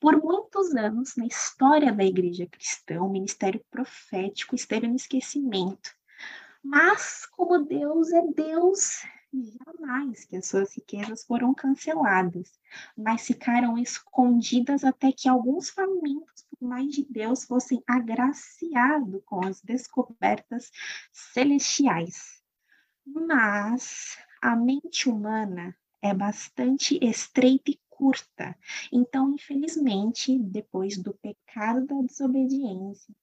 Por 0.00 0.16
muitos 0.16 0.74
anos, 0.74 1.16
na 1.16 1.26
história 1.26 1.92
da 1.92 2.04
igreja 2.04 2.46
cristã, 2.46 3.02
o 3.02 3.10
ministério 3.10 3.62
profético 3.70 4.54
esteve 4.54 4.88
no 4.88 4.96
esquecimento. 4.96 5.90
Mas, 6.62 7.26
como 7.26 7.64
Deus 7.64 8.10
é 8.12 8.22
Deus, 8.34 9.02
jamais 9.32 10.24
que 10.24 10.36
as 10.36 10.46
suas 10.46 10.74
riquezas 10.74 11.24
foram 11.24 11.54
canceladas, 11.54 12.58
mas 12.96 13.26
ficaram 13.26 13.78
escondidas 13.78 14.84
até 14.84 15.12
que 15.12 15.28
alguns 15.28 15.70
famintos 15.70 16.44
por 16.50 16.66
mais 16.66 16.90
de 16.90 17.06
Deus 17.08 17.44
fossem 17.44 17.82
agraciados 17.86 19.22
com 19.24 19.44
as 19.44 19.60
descobertas 19.62 20.70
celestiais. 21.12 22.42
Mas 23.06 24.18
a 24.42 24.56
mente 24.56 25.08
humana 25.08 25.76
é 26.02 26.14
bastante 26.14 26.98
estreita 27.02 27.70
e 27.70 27.80
curta. 27.88 28.56
Então, 28.92 29.34
infelizmente, 29.34 30.38
depois 30.38 30.96
do 30.96 31.12
pecado 31.14 31.86
da 31.86 32.00
desobediência, 32.02 33.14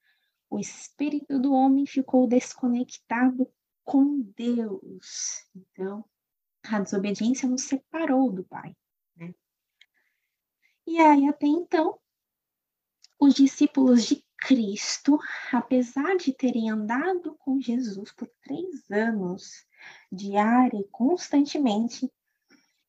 o 0.50 0.60
espírito 0.60 1.40
do 1.40 1.52
homem 1.52 1.86
ficou 1.86 2.28
desconectado 2.28 3.52
com 3.88 4.20
Deus. 4.36 5.48
Então, 5.56 6.04
a 6.62 6.82
desobediência 6.82 7.48
nos 7.48 7.62
separou 7.62 8.30
do 8.30 8.44
Pai. 8.44 8.76
Né? 9.16 9.34
E 10.86 11.00
aí, 11.00 11.26
até 11.26 11.48
então, 11.48 11.98
os 13.18 13.34
discípulos 13.34 14.04
de 14.06 14.22
Cristo, 14.38 15.18
apesar 15.54 16.18
de 16.18 16.34
terem 16.34 16.70
andado 16.70 17.36
com 17.36 17.62
Jesus 17.62 18.12
por 18.12 18.30
três 18.42 18.92
anos, 18.92 19.66
diária 20.12 20.78
e 20.78 20.88
constantemente, 20.90 22.12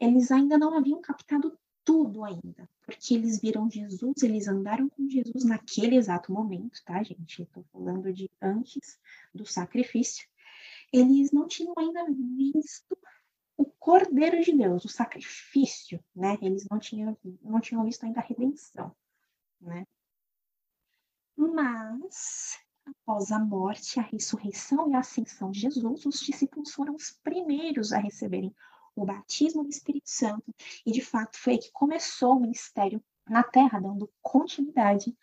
eles 0.00 0.32
ainda 0.32 0.58
não 0.58 0.76
haviam 0.76 1.00
captado 1.00 1.56
tudo 1.84 2.24
ainda, 2.24 2.68
porque 2.84 3.14
eles 3.14 3.40
viram 3.40 3.70
Jesus, 3.70 4.22
eles 4.24 4.48
andaram 4.48 4.88
com 4.88 5.08
Jesus 5.08 5.44
naquele 5.44 5.94
exato 5.94 6.32
momento, 6.32 6.82
tá, 6.84 7.00
gente? 7.04 7.42
Estou 7.42 7.64
falando 7.72 8.12
de 8.12 8.28
antes 8.42 8.98
do 9.32 9.46
sacrifício. 9.46 10.26
Eles 10.92 11.30
não 11.32 11.46
tinham 11.46 11.74
ainda 11.76 12.04
visto 12.10 12.96
o 13.56 13.64
Cordeiro 13.64 14.40
de 14.42 14.52
Deus, 14.52 14.84
o 14.84 14.88
sacrifício, 14.88 16.02
né? 16.14 16.38
Eles 16.40 16.66
não 16.70 16.78
tinham, 16.78 17.16
não 17.42 17.60
tinham 17.60 17.84
visto 17.84 18.04
ainda 18.04 18.20
a 18.20 18.24
redenção, 18.24 18.94
né? 19.60 19.84
Mas, 21.36 22.58
após 22.84 23.30
a 23.30 23.38
morte, 23.38 23.98
a 23.98 24.02
ressurreição 24.02 24.90
e 24.90 24.94
a 24.94 25.00
ascensão 25.00 25.50
de 25.50 25.60
Jesus, 25.60 26.06
os 26.06 26.20
discípulos 26.20 26.72
foram 26.72 26.94
os 26.94 27.10
primeiros 27.22 27.92
a 27.92 27.98
receberem 27.98 28.54
o 28.94 29.04
batismo 29.04 29.62
do 29.62 29.70
Espírito 29.70 30.10
Santo, 30.10 30.52
e 30.84 30.90
de 30.90 31.00
fato 31.00 31.38
foi 31.38 31.54
aí 31.54 31.58
que 31.58 31.70
começou 31.70 32.36
o 32.36 32.40
ministério 32.40 33.02
na 33.28 33.44
Terra, 33.44 33.78
dando 33.80 34.10
continuidade 34.20 35.16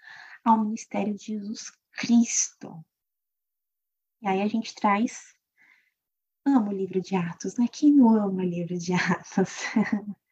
ao 0.43 0.63
ministério 0.63 1.13
de 1.15 1.25
Jesus 1.25 1.71
Cristo. 1.91 2.85
E 4.21 4.27
aí 4.27 4.41
a 4.41 4.47
gente 4.47 4.73
traz. 4.73 5.34
Amo 6.47 6.69
o 6.69 6.73
livro 6.73 7.01
de 7.01 7.15
Atos, 7.15 7.57
né? 7.57 7.67
Quem 7.71 7.91
não 7.91 8.09
ama 8.09 8.43
o 8.43 8.45
livro 8.45 8.77
de 8.77 8.93
Atos? 8.93 9.63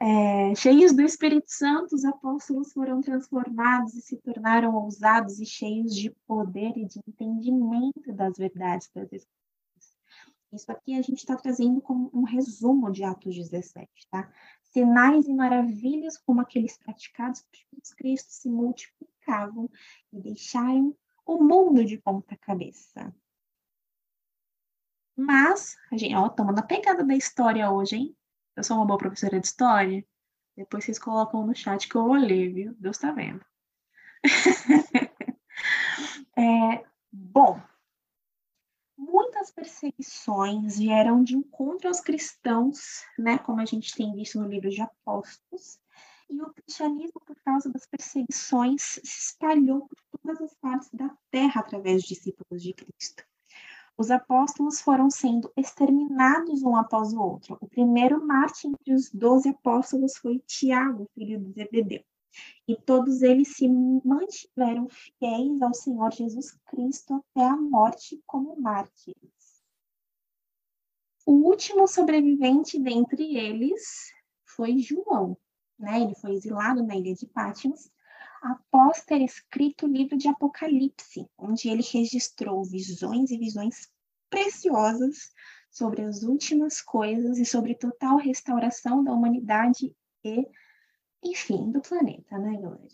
É, 0.00 0.54
cheios 0.56 0.92
do 0.92 1.02
Espírito 1.02 1.50
Santo, 1.50 1.94
os 1.94 2.04
apóstolos 2.04 2.72
foram 2.72 3.00
transformados 3.00 3.94
e 3.94 4.02
se 4.02 4.16
tornaram 4.16 4.74
ousados 4.74 5.40
e 5.40 5.46
cheios 5.46 5.94
de 5.94 6.10
poder 6.26 6.76
e 6.76 6.84
de 6.84 7.00
entendimento 7.06 8.12
das 8.12 8.36
verdades 8.36 8.90
das 8.92 9.04
Escrituras. 9.04 9.26
Isso 10.52 10.70
aqui 10.70 10.94
a 10.94 11.00
gente 11.00 11.18
está 11.18 11.36
trazendo 11.36 11.80
como 11.80 12.10
um 12.12 12.24
resumo 12.24 12.90
de 12.90 13.04
Atos 13.04 13.36
17, 13.36 13.88
tá? 14.10 14.30
Sinais 14.64 15.26
e 15.26 15.32
maravilhas 15.32 16.18
como 16.18 16.40
aqueles 16.40 16.76
praticados 16.76 17.40
por 17.42 17.56
Jesus 17.56 17.94
Cristo 17.94 18.32
se 18.32 18.50
multiplicavam 18.50 19.70
e 20.12 20.20
deixaram 20.20 20.94
o 21.24 21.42
mundo 21.42 21.84
de 21.84 21.96
ponta 21.96 22.36
cabeça. 22.36 23.14
Mas, 25.16 25.78
a 25.90 25.96
gente, 25.96 26.14
ó, 26.14 26.26
estamos 26.26 26.54
na 26.54 26.62
pegada 26.62 27.02
da 27.02 27.16
história 27.16 27.70
hoje, 27.70 27.96
hein? 27.96 28.16
Eu 28.54 28.62
sou 28.62 28.76
uma 28.76 28.86
boa 28.86 28.98
professora 28.98 29.40
de 29.40 29.46
história. 29.46 30.06
Depois 30.54 30.84
vocês 30.84 30.98
colocam 30.98 31.46
no 31.46 31.54
chat 31.54 31.88
que 31.88 31.96
eu 31.96 32.04
olhei, 32.04 32.52
viu? 32.52 32.74
Deus 32.78 32.98
tá 32.98 33.12
vendo. 33.12 33.42
é, 36.36 36.84
bom, 37.10 37.58
muitas 38.96 39.50
perseguições 39.50 40.78
vieram 40.78 41.24
de 41.24 41.34
encontro 41.34 41.88
aos 41.88 42.00
cristãos, 42.00 43.02
né? 43.18 43.38
Como 43.38 43.60
a 43.60 43.64
gente 43.64 43.94
tem 43.94 44.14
visto 44.14 44.38
no 44.38 44.48
livro 44.48 44.68
de 44.68 44.82
Apóstolos. 44.82 45.78
E 46.28 46.42
o 46.42 46.52
cristianismo, 46.52 47.22
por 47.24 47.36
causa 47.42 47.72
das 47.72 47.86
perseguições, 47.86 48.82
se 48.82 49.30
espalhou 49.30 49.88
por 49.88 50.20
todas 50.20 50.42
as 50.42 50.54
partes 50.56 50.90
da 50.92 51.08
terra 51.30 51.62
através 51.62 52.02
de 52.02 52.08
discípulos 52.08 52.62
de 52.62 52.74
Cristo 52.74 53.24
os 53.98 54.10
apóstolos 54.10 54.80
foram 54.80 55.10
sendo 55.10 55.50
exterminados 55.56 56.62
um 56.62 56.76
após 56.76 57.12
o 57.12 57.20
outro. 57.20 57.56
O 57.60 57.68
primeiro 57.68 58.24
mártir 58.24 58.70
entre 58.70 58.92
os 58.92 59.10
doze 59.10 59.48
apóstolos 59.48 60.16
foi 60.16 60.38
Tiago, 60.40 61.08
filho 61.14 61.40
de 61.40 61.52
Zebedeu. 61.52 62.04
E 62.68 62.76
todos 62.76 63.22
eles 63.22 63.56
se 63.56 63.66
mantiveram 63.68 64.88
fiéis 64.88 65.62
ao 65.62 65.72
Senhor 65.72 66.12
Jesus 66.12 66.52
Cristo 66.66 67.14
até 67.14 67.46
a 67.46 67.56
morte 67.56 68.20
como 68.26 68.60
mártires. 68.60 69.62
O 71.24 71.32
último 71.32 71.88
sobrevivente 71.88 72.78
dentre 72.78 73.36
eles 73.36 74.12
foi 74.44 74.78
João. 74.78 75.36
Né? 75.78 76.02
Ele 76.02 76.14
foi 76.14 76.32
exilado 76.34 76.82
na 76.82 76.96
ilha 76.96 77.14
de 77.14 77.26
Patmos 77.26 77.90
após 78.46 79.04
ter 79.04 79.20
escrito 79.22 79.86
o 79.86 79.88
livro 79.88 80.16
de 80.16 80.28
Apocalipse, 80.28 81.28
onde 81.36 81.68
ele 81.68 81.82
registrou 81.82 82.64
visões 82.64 83.30
e 83.30 83.38
visões 83.38 83.90
preciosas 84.30 85.30
sobre 85.68 86.02
as 86.02 86.22
últimas 86.22 86.80
coisas 86.80 87.38
e 87.38 87.44
sobre 87.44 87.74
total 87.74 88.16
restauração 88.18 89.02
da 89.02 89.12
humanidade 89.12 89.94
e, 90.24 90.46
enfim, 91.24 91.72
do 91.72 91.80
planeta, 91.80 92.38
né, 92.38 92.56
galera? 92.60 92.88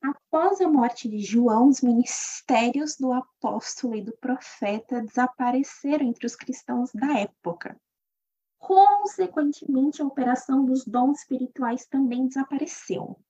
Após 0.00 0.60
a 0.60 0.68
morte 0.68 1.08
de 1.08 1.18
João, 1.18 1.68
os 1.68 1.80
ministérios 1.80 2.96
do 2.96 3.12
apóstolo 3.12 3.96
e 3.96 4.02
do 4.02 4.16
profeta 4.16 5.02
desapareceram 5.02 6.06
entre 6.06 6.26
os 6.26 6.36
cristãos 6.36 6.90
da 6.92 7.18
época. 7.18 7.80
Consequentemente, 8.58 10.02
a 10.02 10.06
operação 10.06 10.64
dos 10.64 10.84
dons 10.84 11.20
espirituais 11.20 11.86
também 11.86 12.26
desapareceu 12.26 13.20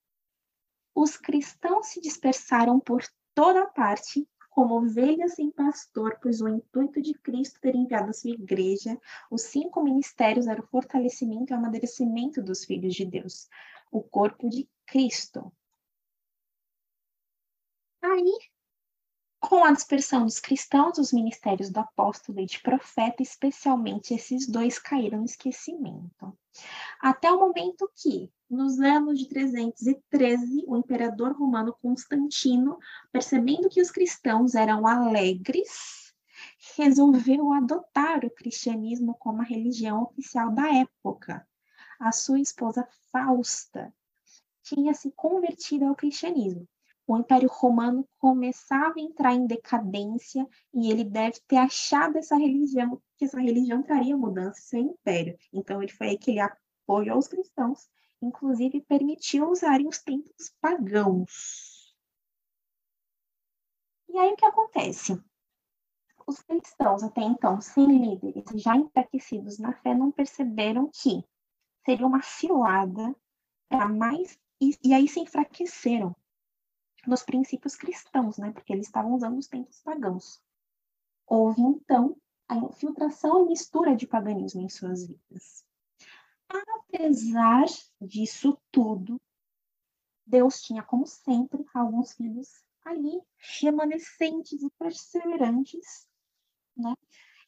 os 0.94 1.16
cristãos 1.16 1.88
se 1.88 2.00
dispersaram 2.00 2.78
por 2.78 3.02
toda 3.34 3.66
parte, 3.66 4.28
como 4.50 4.76
ovelhas 4.76 5.34
sem 5.34 5.50
pastor, 5.50 6.18
pois 6.20 6.42
o 6.42 6.48
intuito 6.48 7.00
de 7.00 7.14
Cristo 7.14 7.58
ter 7.60 7.74
enviado 7.74 8.10
a 8.10 8.12
sua 8.12 8.30
igreja, 8.30 9.00
os 9.30 9.42
cinco 9.42 9.82
ministérios 9.82 10.46
era 10.46 10.60
o 10.60 10.66
fortalecimento 10.66 11.52
e 11.52 11.54
o 11.54 11.56
amadurecimento 11.56 12.42
dos 12.42 12.64
filhos 12.64 12.94
de 12.94 13.06
Deus, 13.06 13.48
o 13.90 14.02
corpo 14.02 14.50
de 14.50 14.68
Cristo. 14.86 15.50
Aí, 18.02 18.36
com 19.52 19.66
a 19.66 19.70
dispersão 19.70 20.24
dos 20.24 20.40
cristãos, 20.40 20.96
os 20.96 21.12
ministérios 21.12 21.68
do 21.68 21.78
apóstolo 21.78 22.40
e 22.40 22.46
de 22.46 22.58
profeta, 22.62 23.22
especialmente 23.22 24.14
esses 24.14 24.48
dois, 24.48 24.78
caíram 24.78 25.18
no 25.18 25.26
esquecimento. 25.26 26.38
Até 26.98 27.30
o 27.30 27.38
momento 27.38 27.86
que, 27.94 28.32
nos 28.48 28.80
anos 28.80 29.18
de 29.18 29.28
313, 29.28 30.64
o 30.66 30.74
imperador 30.74 31.36
romano 31.36 31.76
Constantino, 31.82 32.78
percebendo 33.12 33.68
que 33.68 33.82
os 33.82 33.90
cristãos 33.90 34.54
eram 34.54 34.86
alegres, 34.86 36.14
resolveu 36.74 37.52
adotar 37.52 38.24
o 38.24 38.30
cristianismo 38.30 39.14
como 39.18 39.42
a 39.42 39.44
religião 39.44 40.02
oficial 40.04 40.50
da 40.50 40.66
época. 40.76 41.46
A 42.00 42.10
sua 42.10 42.40
esposa 42.40 42.88
Fausta 43.12 43.92
tinha 44.62 44.94
se 44.94 45.12
convertido 45.12 45.84
ao 45.84 45.94
cristianismo. 45.94 46.66
O 47.12 47.18
Império 47.18 47.50
Romano 47.52 48.08
começava 48.18 48.94
a 48.96 49.02
entrar 49.02 49.34
em 49.34 49.46
decadência 49.46 50.48
e 50.72 50.90
ele 50.90 51.04
deve 51.04 51.40
ter 51.46 51.58
achado 51.58 52.16
essa 52.16 52.36
religião, 52.36 52.98
que 53.18 53.26
essa 53.26 53.38
religião 53.38 53.82
traria 53.82 54.16
mudança 54.16 54.58
em 54.58 54.62
seu 54.62 54.80
império. 54.80 55.36
Então, 55.52 55.82
ele 55.82 55.92
foi 55.92 56.08
aí 56.08 56.18
que 56.18 56.30
ele 56.30 56.40
apoiou 56.40 57.18
os 57.18 57.28
cristãos 57.28 57.86
inclusive 58.22 58.80
permitiu 58.80 59.50
usarem 59.50 59.86
os 59.86 59.98
templos 59.98 60.54
pagãos. 60.58 61.94
E 64.08 64.16
aí 64.16 64.32
o 64.32 64.36
que 64.36 64.46
acontece? 64.46 65.22
Os 66.26 66.40
cristãos, 66.40 67.02
até 67.02 67.20
então, 67.20 67.60
sem 67.60 67.84
líderes, 67.84 68.44
já 68.54 68.74
enfraquecidos 68.74 69.58
na 69.58 69.74
fé, 69.74 69.92
não 69.92 70.10
perceberam 70.10 70.88
que 70.88 71.22
seria 71.84 72.06
uma 72.06 72.22
cilada 72.22 73.14
para 73.68 73.86
mais. 73.86 74.38
E, 74.58 74.78
e 74.82 74.94
aí 74.94 75.06
se 75.06 75.20
enfraqueceram 75.20 76.16
nos 77.06 77.22
princípios 77.22 77.76
cristãos, 77.76 78.38
né? 78.38 78.52
Porque 78.52 78.72
eles 78.72 78.86
estavam 78.86 79.14
usando 79.14 79.38
os 79.38 79.48
templos 79.48 79.80
pagãos. 79.80 80.42
Houve, 81.26 81.62
então, 81.62 82.16
a 82.48 82.56
infiltração 82.56 83.44
e 83.44 83.48
mistura 83.48 83.96
de 83.96 84.06
paganismo 84.06 84.60
em 84.60 84.68
suas 84.68 85.06
vidas. 85.06 85.64
Apesar 86.48 87.64
disso 88.00 88.58
tudo, 88.70 89.20
Deus 90.26 90.60
tinha, 90.60 90.82
como 90.82 91.06
sempre, 91.06 91.64
alguns 91.72 92.12
filhos 92.12 92.62
ali, 92.84 93.20
remanescentes 93.60 94.62
e 94.62 94.70
perseverantes, 94.78 96.06
né? 96.76 96.94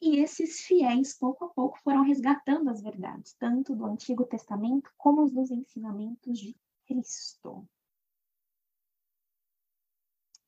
E 0.00 0.18
esses 0.18 0.60
fiéis, 0.60 1.16
pouco 1.16 1.44
a 1.46 1.48
pouco, 1.48 1.78
foram 1.80 2.02
resgatando 2.02 2.68
as 2.68 2.82
verdades, 2.82 3.34
tanto 3.34 3.74
do 3.74 3.86
Antigo 3.86 4.24
Testamento 4.26 4.90
como 4.96 5.22
os 5.22 5.32
dos 5.32 5.50
ensinamentos 5.50 6.38
de 6.38 6.56
Cristo. 6.86 7.66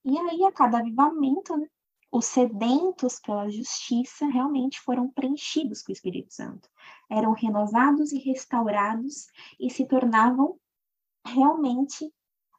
E 0.07 0.17
aí, 0.17 0.45
a 0.45 0.53
cada 0.53 0.79
avivamento, 0.79 1.57
né, 1.57 1.67
os 2.13 2.27
sedentos 2.27 3.19
pela 3.19 3.51
justiça 3.51 4.25
realmente 4.27 4.81
foram 4.81 5.11
preenchidos 5.11 5.83
com 5.83 5.91
o 5.91 5.93
Espírito 5.93 6.33
Santo. 6.33 6.71
Eram 7.11 7.33
renovados 7.33 8.13
e 8.13 8.19
restaurados 8.19 9.27
e 9.59 9.69
se 9.69 9.85
tornavam 9.85 10.59
realmente 11.27 12.09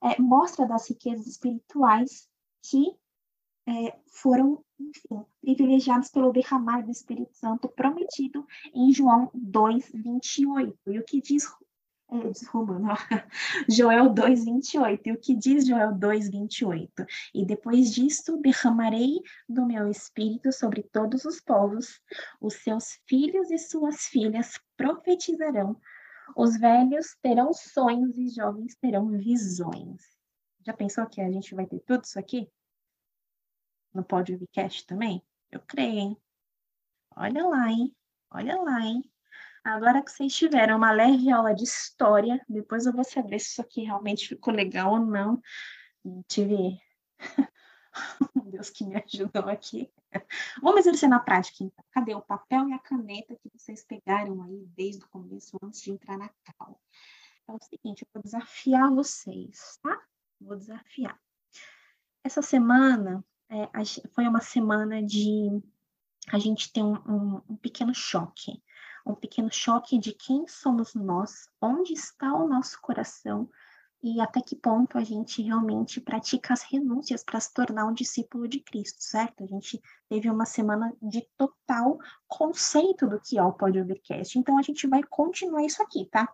é, 0.04 0.22
mostra 0.22 0.68
das 0.68 0.90
riquezas 0.90 1.26
espirituais 1.26 2.30
que 2.62 2.94
é, 3.66 3.98
foram, 4.08 4.64
enfim, 4.78 5.26
privilegiados 5.42 6.10
pelo 6.10 6.34
derramar 6.34 6.82
do 6.82 6.92
Espírito 6.92 7.34
Santo 7.34 7.70
prometido 7.70 8.46
em 8.74 8.92
João 8.92 9.32
2, 9.34 9.92
28. 9.94 10.78
E 10.88 11.00
o 11.00 11.06
que 11.06 11.22
diz 11.22 11.48
é, 12.10 12.30
diz 12.30 12.48
Romano, 12.48 12.88
Joel 13.70 14.10
2, 14.14 14.46
28. 14.46 15.08
E 15.08 15.12
o 15.12 15.20
que 15.20 15.36
diz 15.36 15.68
Joel 15.68 15.94
2, 15.94 16.30
28? 16.30 17.06
E 17.34 17.46
depois 17.46 17.94
disto 17.94 18.38
derramarei 18.38 19.20
do 19.48 19.66
meu 19.66 19.90
espírito 19.90 20.52
sobre 20.54 20.84
todos 20.84 21.26
os 21.26 21.42
povos, 21.42 22.02
os 22.40 22.54
seus 22.56 23.00
filhos 23.06 23.52
e 23.52 23.58
suas 23.58 24.06
filhas 24.06 24.58
profetizarão, 24.78 25.80
os 26.36 26.58
velhos 26.58 27.16
terão 27.22 27.52
sonhos 27.54 28.18
e 28.18 28.30
jovens 28.30 28.76
terão 28.76 29.10
visões. 29.10 30.02
Já 30.66 30.74
pensou 30.74 31.06
que 31.08 31.22
a 31.22 31.30
gente 31.30 31.56
vai 31.56 31.66
ter 31.66 31.80
tudo 31.82 32.04
isso 32.04 32.20
aqui? 32.20 32.50
No 33.94 34.04
Pódio 34.04 34.38
Vcast 34.38 34.86
também? 34.86 35.22
Eu 35.52 35.62
creio, 35.62 36.00
hein? 36.00 36.18
Olha 37.16 37.46
lá, 37.48 37.72
hein? 37.72 37.96
Olha 38.30 38.62
lá, 38.62 38.82
hein? 38.82 39.02
Agora 39.68 40.02
que 40.02 40.10
vocês 40.10 40.34
tiveram 40.34 40.78
uma 40.78 40.94
leve 40.94 41.30
aula 41.30 41.54
de 41.54 41.66
história, 41.66 42.42
depois 42.48 42.86
eu 42.86 42.94
vou 42.94 43.04
saber 43.04 43.38
se 43.38 43.50
isso 43.50 43.62
aqui 43.62 43.82
realmente 43.82 44.30
ficou 44.30 44.54
legal 44.54 44.94
ou 44.94 45.00
não. 45.00 45.42
Tive 46.26 46.80
Deus 48.46 48.70
que 48.70 48.86
me 48.86 48.96
ajudou 48.96 49.50
aqui. 49.50 49.92
Vamos 50.62 50.80
exercer 50.80 51.10
na 51.10 51.20
prática, 51.20 51.66
então. 51.66 51.84
Cadê 51.92 52.16
o 52.16 52.22
papel 52.22 52.70
e 52.70 52.74
a 52.74 52.80
caneta 52.80 53.36
que 53.36 53.50
vocês 53.54 53.84
pegaram 53.84 54.42
aí 54.44 54.66
desde 54.74 55.04
o 55.04 55.10
começo, 55.10 55.58
antes 55.62 55.82
de 55.82 55.92
entrar 55.92 56.18
na 56.18 56.30
cal? 56.46 56.82
É 57.50 57.52
o 57.52 57.60
seguinte, 57.62 58.04
eu 58.04 58.08
vou 58.14 58.24
desafiar 58.24 58.90
vocês, 58.90 59.78
tá? 59.84 60.02
Vou 60.40 60.56
desafiar. 60.56 61.20
Essa 62.24 62.42
semana 62.42 63.22
é, 63.50 63.68
foi 64.14 64.30
uma 64.30 64.40
semana 64.40 65.04
de 65.04 65.62
a 66.30 66.40
gente 66.40 66.72
ter 66.72 66.84
um, 66.84 66.96
um, 67.06 67.42
um 67.50 67.58
pequeno 67.58 67.94
choque. 67.94 68.64
Um 69.08 69.16
pequeno 69.16 69.50
choque 69.50 69.98
de 69.98 70.12
quem 70.12 70.46
somos 70.50 70.94
nós, 70.94 71.48
onde 71.62 71.94
está 71.94 72.34
o 72.34 72.46
nosso 72.46 72.78
coração, 72.82 73.50
e 74.04 74.20
até 74.20 74.42
que 74.42 74.54
ponto 74.54 74.98
a 74.98 75.04
gente 75.04 75.42
realmente 75.42 76.02
pratica 76.02 76.54
as 76.54 76.62
renúncias 76.62 77.24
para 77.24 77.40
se 77.40 77.54
tornar 77.54 77.86
um 77.86 77.94
discípulo 77.94 78.50
de 78.50 78.60
Cristo, 78.60 78.98
certo? 79.00 79.46
A 79.46 79.48
gente 79.48 79.82
teve 80.10 80.30
uma 80.30 80.46
semana 80.46 80.94
de 81.02 81.26
total 81.38 81.98
conceito 82.28 83.08
do 83.08 83.18
que 83.20 83.38
é 83.38 83.44
o 83.44 83.54
Pode 83.54 83.80
Overcast, 83.80 84.38
então 84.38 84.58
a 84.58 84.62
gente 84.62 84.86
vai 84.88 85.02
continuar 85.04 85.64
isso 85.64 85.82
aqui, 85.82 86.06
tá? 86.06 86.30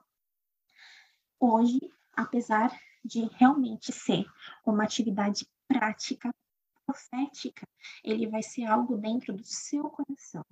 Hoje, 1.40 1.80
apesar 2.16 2.76
de 3.06 3.30
realmente 3.36 3.92
ser 3.92 4.26
uma 4.66 4.84
atividade 4.84 5.48
prática, 5.68 6.34
profética, 6.88 7.68
ele 8.04 8.28
vai 8.28 8.42
ser 8.42 8.66
algo 8.66 8.98
dentro 8.98 9.32
do 9.32 9.44
seu 9.44 9.90
coração, 9.92 10.44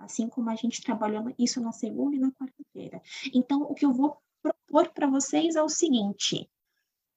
assim 0.00 0.28
como 0.28 0.50
a 0.50 0.56
gente 0.56 0.82
trabalhou 0.82 1.32
isso 1.38 1.60
na 1.60 1.72
segunda 1.72 2.16
e 2.16 2.18
na 2.18 2.32
quarta-feira. 2.32 3.00
Então, 3.32 3.62
o 3.62 3.74
que 3.74 3.84
eu 3.84 3.92
vou 3.92 4.16
propor 4.42 4.88
para 4.88 5.06
vocês 5.06 5.54
é 5.54 5.62
o 5.62 5.68
seguinte: 5.68 6.50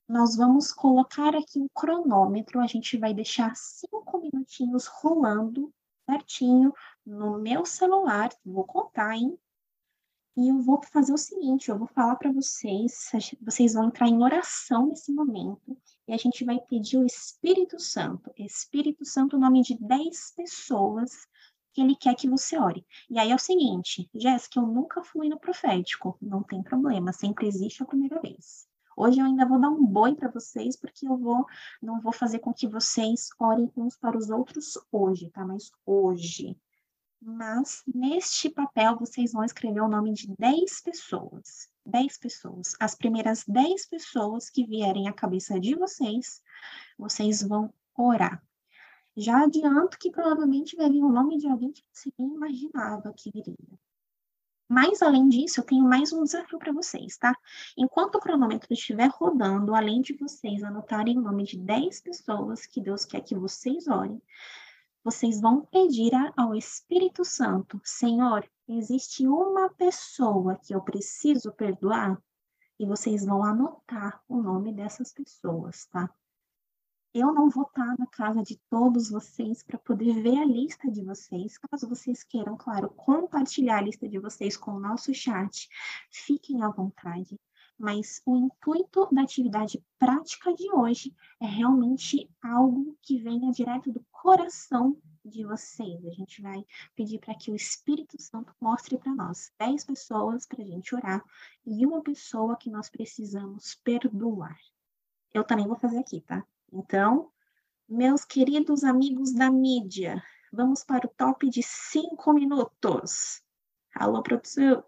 nós 0.08 0.36
vamos 0.36 0.72
colocar 0.72 1.36
aqui 1.36 1.60
um 1.60 1.68
cronômetro, 1.74 2.60
a 2.60 2.68
gente 2.68 2.98
vai 2.98 3.14
deixar 3.14 3.56
cinco 3.56 4.20
minutinhos 4.20 4.86
rolando 4.86 5.74
certinho 6.06 6.74
no 7.06 7.40
meu 7.40 7.66
celular, 7.66 8.30
vou 8.46 8.66
contar, 8.66 9.16
hein? 9.16 9.40
E 10.36 10.50
eu 10.50 10.60
vou 10.60 10.82
fazer 10.92 11.14
o 11.14 11.18
seguinte, 11.18 11.70
eu 11.70 11.78
vou 11.78 11.88
falar 11.88 12.16
para 12.16 12.32
vocês, 12.32 13.12
vocês 13.40 13.74
vão 13.74 13.86
entrar 13.86 14.08
em 14.08 14.22
oração 14.22 14.88
nesse 14.88 15.14
momento, 15.14 15.78
e 16.08 16.14
a 16.14 16.18
gente 16.18 16.44
vai 16.44 16.60
pedir 16.60 16.98
o 16.98 17.06
Espírito 17.06 17.80
Santo. 17.80 18.32
Espírito 18.36 19.06
Santo, 19.06 19.38
o 19.38 19.40
nome 19.40 19.62
de 19.62 19.78
10 19.80 20.34
pessoas 20.36 21.28
que 21.74 21.82
ele 21.82 21.96
quer 21.96 22.16
que 22.16 22.30
você 22.30 22.58
ore. 22.58 22.86
E 23.10 23.20
aí 23.20 23.32
é 23.32 23.36
o 23.36 23.40
seguinte, 23.40 24.10
Jéssica, 24.14 24.60
eu 24.60 24.68
nunca 24.68 25.04
fui 25.04 25.28
no 25.28 25.40
profético, 25.40 26.18
não 26.22 26.44
tem 26.44 26.62
problema, 26.62 27.12
sempre 27.12 27.48
existe 27.48 27.82
a 27.82 27.86
primeira 27.86 28.22
vez. 28.22 28.68
Hoje 28.96 29.20
eu 29.20 29.26
ainda 29.26 29.46
vou 29.46 29.60
dar 29.60 29.70
um 29.70 29.84
boi 29.84 30.14
para 30.16 30.30
vocês, 30.30 30.78
porque 30.78 31.08
eu 31.08 31.18
vou 31.18 31.46
não 31.82 32.00
vou 32.00 32.14
fazer 32.14 32.40
com 32.40 32.54
que 32.54 32.68
vocês 32.68 33.30
orem 33.40 33.72
uns 33.76 33.98
para 33.98 34.18
os 34.18 34.30
outros 34.30 34.78
hoje, 34.92 35.30
tá? 35.32 35.44
Mas 35.44 35.72
hoje. 35.86 36.56
Mas 37.20 37.82
neste 37.88 38.50
papel 38.50 38.98
vocês 38.98 39.32
vão 39.32 39.44
escrever 39.44 39.82
o 39.82 39.88
nome 39.88 40.14
de 40.14 40.28
10 40.38 40.82
pessoas. 40.82 41.70
10 41.86 42.18
pessoas. 42.18 42.76
As 42.80 42.94
primeiras 42.94 43.44
10 43.48 43.88
pessoas 43.88 44.50
que 44.50 44.66
vierem 44.66 45.08
à 45.08 45.14
cabeça 45.14 45.60
de 45.60 45.74
vocês, 45.74 46.42
vocês 46.98 47.42
vão 47.42 47.74
orar. 47.98 48.44
Já 49.16 49.44
adianto 49.44 49.98
que 50.00 50.12
provavelmente 50.12 50.76
vai 50.76 50.90
vir 50.90 51.04
o 51.04 51.12
nome 51.12 51.38
de 51.38 51.48
alguém 51.48 51.72
que 51.72 51.84
você 51.92 52.12
nem 52.18 52.34
imaginava 52.34 53.14
que 53.16 53.32
viria. 53.32 53.80
Mas, 54.68 55.04
além 55.04 55.30
disso, 55.30 55.60
eu 55.60 55.66
tenho 55.66 55.84
mais 55.84 56.12
um 56.12 56.24
desafio 56.24 56.58
para 56.58 56.74
vocês, 56.74 57.16
tá? 57.18 57.38
Enquanto 57.78 58.16
o 58.16 58.20
cronômetro 58.20 58.74
estiver 58.74 59.08
rodando, 59.08 59.76
além 59.76 60.02
de 60.02 60.14
vocês 60.14 60.64
anotarem 60.64 61.18
o 61.18 61.22
nome 61.22 61.44
de 61.44 61.60
10 61.60 62.02
pessoas 62.02 62.66
que 62.66 62.82
Deus 62.82 63.06
quer 63.06 63.22
que 63.22 63.36
vocês 63.36 63.88
orem, 63.88 64.20
vocês 65.04 65.40
vão 65.40 65.62
pedir 65.66 66.14
ao 66.36 66.56
Espírito 66.56 67.24
Santo: 67.24 67.80
Senhor, 67.84 68.50
existe 68.68 69.28
uma 69.28 69.70
pessoa 69.70 70.56
que 70.56 70.74
eu 70.74 70.82
preciso 70.82 71.52
perdoar? 71.52 72.18
E 72.80 72.86
vocês 72.88 73.24
vão 73.24 73.44
anotar 73.44 74.24
o 74.28 74.42
nome 74.42 74.74
dessas 74.74 75.14
pessoas, 75.14 75.86
tá? 75.86 76.10
Eu 77.14 77.32
não 77.32 77.48
vou 77.48 77.62
estar 77.62 77.96
na 78.00 78.08
casa 78.08 78.42
de 78.42 78.60
todos 78.68 79.12
vocês 79.12 79.62
para 79.62 79.78
poder 79.78 80.24
ver 80.24 80.36
a 80.36 80.46
lista 80.46 80.90
de 80.90 81.04
vocês. 81.04 81.60
Caso 81.60 81.88
vocês 81.88 82.24
queiram, 82.24 82.58
claro, 82.58 82.90
compartilhar 82.90 83.78
a 83.78 83.82
lista 83.82 84.10
de 84.10 84.18
vocês 84.18 84.58
com 84.58 84.72
o 84.72 84.80
nosso 84.80 85.14
chat, 85.14 85.70
fiquem 86.10 86.64
à 86.64 86.70
vontade. 86.70 87.40
Mas 87.78 88.20
o 88.26 88.36
intuito 88.36 89.08
da 89.12 89.22
atividade 89.22 89.80
prática 90.00 90.56
de 90.56 90.72
hoje 90.72 91.16
é 91.40 91.46
realmente 91.46 92.28
algo 92.42 92.98
que 93.00 93.20
venha 93.20 93.52
direto 93.52 93.92
do 93.92 94.04
coração 94.12 94.98
de 95.24 95.46
vocês. 95.46 96.04
A 96.08 96.12
gente 96.12 96.42
vai 96.42 96.66
pedir 96.96 97.20
para 97.20 97.36
que 97.36 97.52
o 97.52 97.56
Espírito 97.56 98.20
Santo 98.20 98.56
mostre 98.60 98.98
para 98.98 99.14
nós 99.14 99.52
10 99.60 99.86
pessoas 99.86 100.48
para 100.48 100.64
a 100.64 100.66
gente 100.66 100.96
orar 100.96 101.24
e 101.64 101.86
uma 101.86 102.02
pessoa 102.02 102.58
que 102.58 102.72
nós 102.72 102.90
precisamos 102.90 103.76
perdoar. 103.84 104.58
Eu 105.32 105.44
também 105.44 105.68
vou 105.68 105.78
fazer 105.78 106.00
aqui, 106.00 106.20
tá? 106.22 106.44
Então, 106.76 107.32
meus 107.88 108.26
queridos 108.26 108.84
amigos 108.84 109.32
da 109.32 109.52
mídia, 109.52 110.24
vamos 110.52 110.84
para 110.84 111.06
o 111.06 111.10
top 111.10 111.48
de 111.48 111.62
cinco 111.62 112.34
minutos. 112.34 113.44
Alô, 113.94 114.24
produção. 114.24 114.84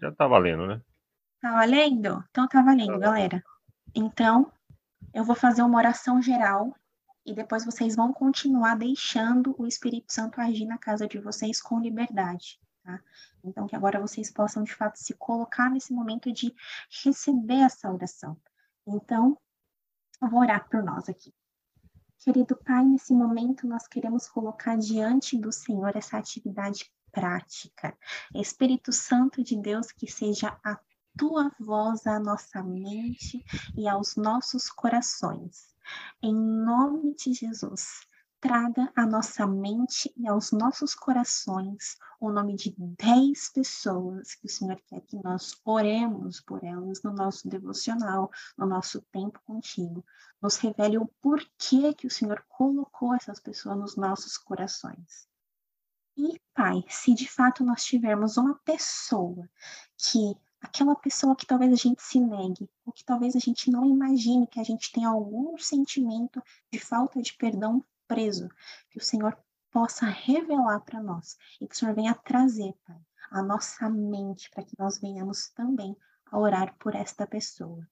Já 0.00 0.12
tá 0.12 0.28
valendo, 0.28 0.68
né? 0.68 0.80
Tá 1.40 1.50
valendo? 1.50 2.24
Então 2.30 2.46
tá 2.46 2.62
valendo, 2.62 2.92
tá 2.92 2.98
galera. 2.98 3.44
Então, 3.92 4.52
eu 5.12 5.24
vou 5.24 5.34
fazer 5.34 5.62
uma 5.62 5.78
oração 5.78 6.22
geral 6.22 6.72
e 7.26 7.34
depois 7.34 7.64
vocês 7.64 7.96
vão 7.96 8.12
continuar 8.12 8.76
deixando 8.76 9.56
o 9.58 9.66
Espírito 9.66 10.12
Santo 10.12 10.40
agir 10.40 10.64
na 10.64 10.78
casa 10.78 11.08
de 11.08 11.18
vocês 11.18 11.60
com 11.60 11.80
liberdade, 11.80 12.60
tá? 12.84 13.00
Então, 13.42 13.66
que 13.66 13.74
agora 13.74 14.00
vocês 14.00 14.30
possam, 14.30 14.62
de 14.62 14.72
fato, 14.72 14.96
se 14.96 15.12
colocar 15.14 15.68
nesse 15.68 15.92
momento 15.92 16.32
de 16.32 16.54
receber 17.02 17.62
essa 17.62 17.92
oração. 17.92 18.36
Então, 18.86 19.36
eu 20.22 20.28
vou 20.28 20.40
orar 20.40 20.68
por 20.68 20.82
nós 20.82 21.08
aqui. 21.08 21.34
Querido 22.18 22.56
Pai, 22.56 22.84
nesse 22.84 23.12
momento 23.12 23.66
nós 23.66 23.88
queremos 23.88 24.28
colocar 24.28 24.76
diante 24.76 25.36
do 25.36 25.50
Senhor 25.50 25.96
essa 25.96 26.16
atividade 26.16 26.88
prática. 27.10 27.98
Espírito 28.32 28.92
Santo 28.92 29.42
de 29.42 29.60
Deus, 29.60 29.90
que 29.90 30.08
seja 30.10 30.56
a 30.64 30.78
tua 31.18 31.50
voz 31.58 32.06
à 32.06 32.20
nossa 32.20 32.62
mente 32.62 33.44
e 33.76 33.88
aos 33.88 34.14
nossos 34.14 34.70
corações. 34.70 35.74
Em 36.22 36.32
nome 36.32 37.14
de 37.16 37.34
Jesus, 37.34 38.06
traga 38.42 38.92
à 38.96 39.06
nossa 39.06 39.46
mente 39.46 40.12
e 40.16 40.26
aos 40.26 40.50
nossos 40.50 40.96
corações 40.96 41.96
o 42.20 42.28
nome 42.28 42.56
de 42.56 42.74
10 42.76 43.52
pessoas 43.52 44.34
que 44.34 44.46
o 44.46 44.50
Senhor 44.50 44.82
quer 44.88 45.00
que 45.02 45.16
nós 45.22 45.54
oremos 45.64 46.40
por 46.40 46.64
elas 46.64 47.00
no 47.04 47.12
nosso 47.12 47.48
devocional, 47.48 48.28
no 48.58 48.66
nosso 48.66 49.00
tempo 49.12 49.40
contigo. 49.46 50.04
Nos 50.40 50.56
revele 50.56 50.98
o 50.98 51.06
porquê 51.22 51.94
que 51.94 52.08
o 52.08 52.10
Senhor 52.10 52.44
colocou 52.48 53.14
essas 53.14 53.38
pessoas 53.38 53.78
nos 53.78 53.96
nossos 53.96 54.36
corações. 54.36 55.28
E, 56.16 56.36
Pai, 56.52 56.84
se 56.88 57.14
de 57.14 57.28
fato 57.28 57.64
nós 57.64 57.84
tivermos 57.84 58.36
uma 58.36 58.56
pessoa 58.64 59.48
que 59.96 60.36
aquela 60.60 60.96
pessoa 60.96 61.36
que 61.36 61.46
talvez 61.46 61.72
a 61.72 61.76
gente 61.76 62.02
se 62.02 62.18
negue, 62.18 62.68
ou 62.84 62.92
que 62.92 63.04
talvez 63.04 63.36
a 63.36 63.38
gente 63.38 63.70
não 63.70 63.84
imagine 63.84 64.48
que 64.48 64.58
a 64.58 64.64
gente 64.64 64.90
tem 64.90 65.04
algum 65.04 65.56
sentimento 65.58 66.42
de 66.72 66.80
falta 66.80 67.22
de 67.22 67.34
perdão 67.34 67.84
preso, 68.12 68.46
que 68.90 68.98
o 68.98 69.02
Senhor 69.02 69.34
possa 69.70 70.04
revelar 70.04 70.80
para 70.80 71.02
nós 71.02 71.38
e 71.58 71.66
que 71.66 71.74
o 71.74 71.78
Senhor 71.78 71.94
venha 71.94 72.14
trazer, 72.14 72.74
Pai, 72.86 73.00
a 73.30 73.42
nossa 73.42 73.88
mente 73.88 74.50
para 74.50 74.62
que 74.62 74.78
nós 74.78 75.00
venhamos 75.00 75.48
também 75.48 75.96
a 76.26 76.38
orar 76.38 76.76
por 76.78 76.94
esta 76.94 77.26
pessoa. 77.26 77.88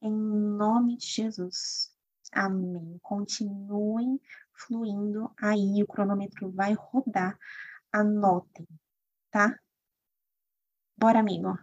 Em 0.00 0.12
nome 0.12 0.96
de 0.96 1.06
Jesus. 1.06 1.92
Amém. 2.32 3.00
Continuem 3.02 4.20
fluindo 4.52 5.28
aí, 5.42 5.82
o 5.82 5.86
cronômetro 5.88 6.52
vai 6.52 6.74
rodar. 6.74 7.36
Anotem, 7.92 8.68
tá? 9.28 9.58
Bora, 10.96 11.18
amigo. 11.18 11.58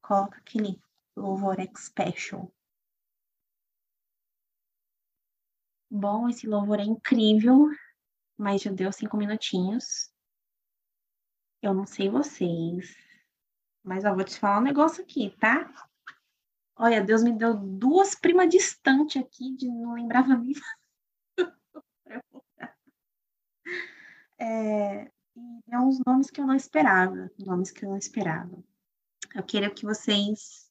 Coloca 0.00 0.38
aquele 0.38 0.80
louvor 1.14 1.56
special. 1.76 2.53
Bom, 5.96 6.28
esse 6.28 6.44
louvor 6.44 6.80
é 6.80 6.82
incrível, 6.82 7.70
mas 8.36 8.62
já 8.62 8.72
deu 8.72 8.92
cinco 8.92 9.16
minutinhos. 9.16 10.12
Eu 11.62 11.72
não 11.72 11.86
sei 11.86 12.08
vocês, 12.10 12.96
mas 13.80 14.02
eu 14.02 14.12
vou 14.12 14.24
te 14.24 14.36
falar 14.36 14.58
um 14.58 14.64
negócio 14.64 15.04
aqui, 15.04 15.30
tá? 15.38 15.72
Olha, 16.74 17.00
Deus 17.00 17.22
me 17.22 17.30
deu 17.30 17.54
duas 17.54 18.16
primas 18.16 18.48
distantes 18.50 19.22
aqui, 19.22 19.54
de 19.54 19.68
não 19.68 19.94
lembrava 19.94 20.36
nem. 20.36 20.54
É, 24.36 25.04
e 25.04 25.60
deu 25.64 25.78
uns 25.78 26.00
nomes 26.04 26.28
que 26.28 26.40
eu 26.40 26.46
não 26.46 26.56
esperava, 26.56 27.30
nomes 27.38 27.70
que 27.70 27.84
eu 27.84 27.88
não 27.88 27.96
esperava. 27.96 28.62
Eu 29.32 29.44
queria 29.44 29.70
que 29.70 29.86
vocês 29.86 30.68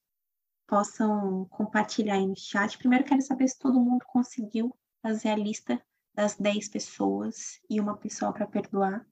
possam 0.67 1.45
compartilhar 1.45 2.15
aí 2.15 2.27
no 2.27 2.35
chat. 2.35 2.77
Primeiro, 2.77 3.05
quero 3.05 3.21
saber 3.21 3.47
se 3.47 3.57
todo 3.57 3.79
mundo 3.79 4.03
conseguiu 4.05 4.77
fazer 5.03 5.29
a 5.29 5.35
lista 5.35 5.79
das 6.15 6.35
10 6.37 6.69
pessoas 6.69 7.59
e 7.69 7.79
uma 7.79 7.97
pessoa 7.97 8.31
para 8.31 8.47
perdoar. 8.47 9.05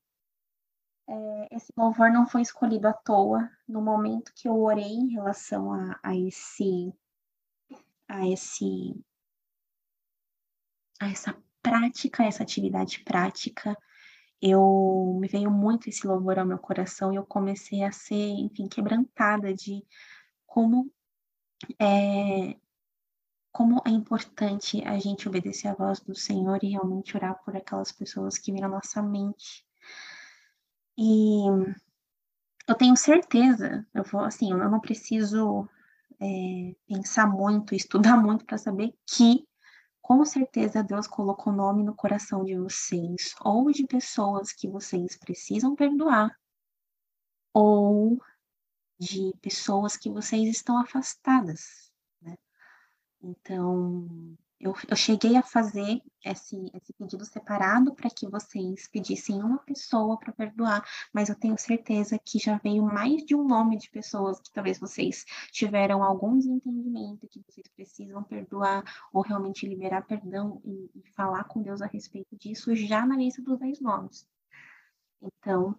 É, 1.08 1.56
esse 1.56 1.74
louvor 1.76 2.10
não 2.10 2.26
foi 2.26 2.42
escolhido 2.42 2.88
à 2.88 2.94
toa. 2.94 3.52
No 3.68 3.82
momento 3.82 4.32
que 4.34 4.48
eu 4.48 4.58
orei 4.62 4.94
em 4.94 5.10
relação 5.10 5.74
a, 5.74 6.00
a 6.02 6.16
esse, 6.16 6.94
a 8.08 8.26
esse, 8.26 8.96
a 11.02 11.10
essa 11.10 11.36
prática, 11.62 12.24
essa 12.24 12.44
atividade 12.44 13.04
prática, 13.04 13.78
eu 14.42 15.18
me 15.20 15.28
veio 15.28 15.52
muito 15.52 15.90
esse 15.90 16.08
louvor 16.08 16.40
ao 16.40 16.46
meu 16.46 16.58
coração 16.58 17.12
e 17.12 17.18
eu 17.18 17.26
comecei 17.26 17.84
a 17.84 17.92
ser, 17.92 18.16
enfim, 18.16 18.68
quebrantada 18.68 19.54
de 19.54 19.86
como 20.48 20.92
é, 21.80 22.58
como 23.52 23.82
é 23.86 23.90
importante 23.90 24.82
a 24.86 24.98
gente 24.98 25.28
obedecer 25.28 25.68
à 25.68 25.74
voz 25.74 26.00
do 26.00 26.16
Senhor 26.16 26.64
e 26.64 26.70
realmente 26.70 27.16
orar 27.16 27.42
por 27.44 27.56
aquelas 27.56 27.92
pessoas 27.92 28.38
que 28.38 28.52
viram 28.52 28.70
nossa 28.70 29.02
mente. 29.02 29.66
E 30.98 31.44
eu 32.68 32.76
tenho 32.76 32.96
certeza, 32.96 33.86
eu 33.94 34.04
vou 34.04 34.22
assim, 34.22 34.52
eu 34.52 34.70
não 34.70 34.80
preciso 34.80 35.68
é, 36.20 36.76
pensar 36.88 37.28
muito, 37.28 37.76
estudar 37.76 38.18
muito 38.18 38.46
para 38.46 38.58
saber 38.58 38.94
que 39.06 39.46
com 40.02 40.24
certeza 40.26 40.84
Deus 40.84 41.08
colocou 41.08 41.54
nome 41.54 41.84
no 41.84 41.96
coração 41.96 42.44
de 42.44 42.58
vocês, 42.58 43.36
ou 43.42 43.72
de 43.72 43.86
pessoas 43.86 44.52
que 44.52 44.68
vocês 44.68 45.18
precisam 45.18 45.76
perdoar, 45.76 46.36
ou 47.54 48.22
de 49.00 49.34
pessoas 49.42 49.96
que 49.98 50.10
vocês 50.10 50.50
estão 50.50 50.78
afastadas. 50.80 51.91
Então, 53.24 54.08
eu, 54.62 54.76
eu 54.88 54.96
cheguei 54.96 55.36
a 55.36 55.42
fazer 55.42 56.02
esse, 56.24 56.72
esse 56.74 56.94
pedido 56.94 57.26
separado 57.26 57.94
para 57.94 58.10
que 58.10 58.28
vocês 58.28 58.88
pedissem 58.88 59.42
uma 59.42 59.58
pessoa 59.60 60.18
para 60.20 60.32
perdoar, 60.32 60.84
mas 61.12 61.30
eu 61.30 61.36
tenho 61.36 61.58
certeza 61.58 62.20
que 62.20 62.38
já 62.38 62.58
veio 62.58 62.84
mais 62.84 63.26
de 63.26 63.36
um 63.36 63.44
nome 63.44 63.78
de 63.78 63.90
pessoas 63.90 64.40
que 64.40 64.52
talvez 64.52 64.80
vocês 64.80 65.26
tiveram 65.52 66.04
algum 66.04 66.38
desentendimento, 66.38 67.28
que 67.28 67.42
vocês 67.48 67.68
precisam 67.76 68.24
perdoar 68.24 68.84
ou 69.12 69.22
realmente 69.22 69.68
liberar 69.68 70.06
perdão 70.06 70.62
e, 70.64 70.92
e 70.96 71.04
falar 71.16 71.44
com 71.46 71.62
Deus 71.62 71.82
a 71.82 71.88
respeito 71.88 72.36
disso 72.38 72.76
já 72.76 73.06
na 73.06 73.18
lista 73.18 73.42
dos 73.42 73.58
dez 73.58 73.80
nomes. 73.80 74.28
Então, 75.22 75.76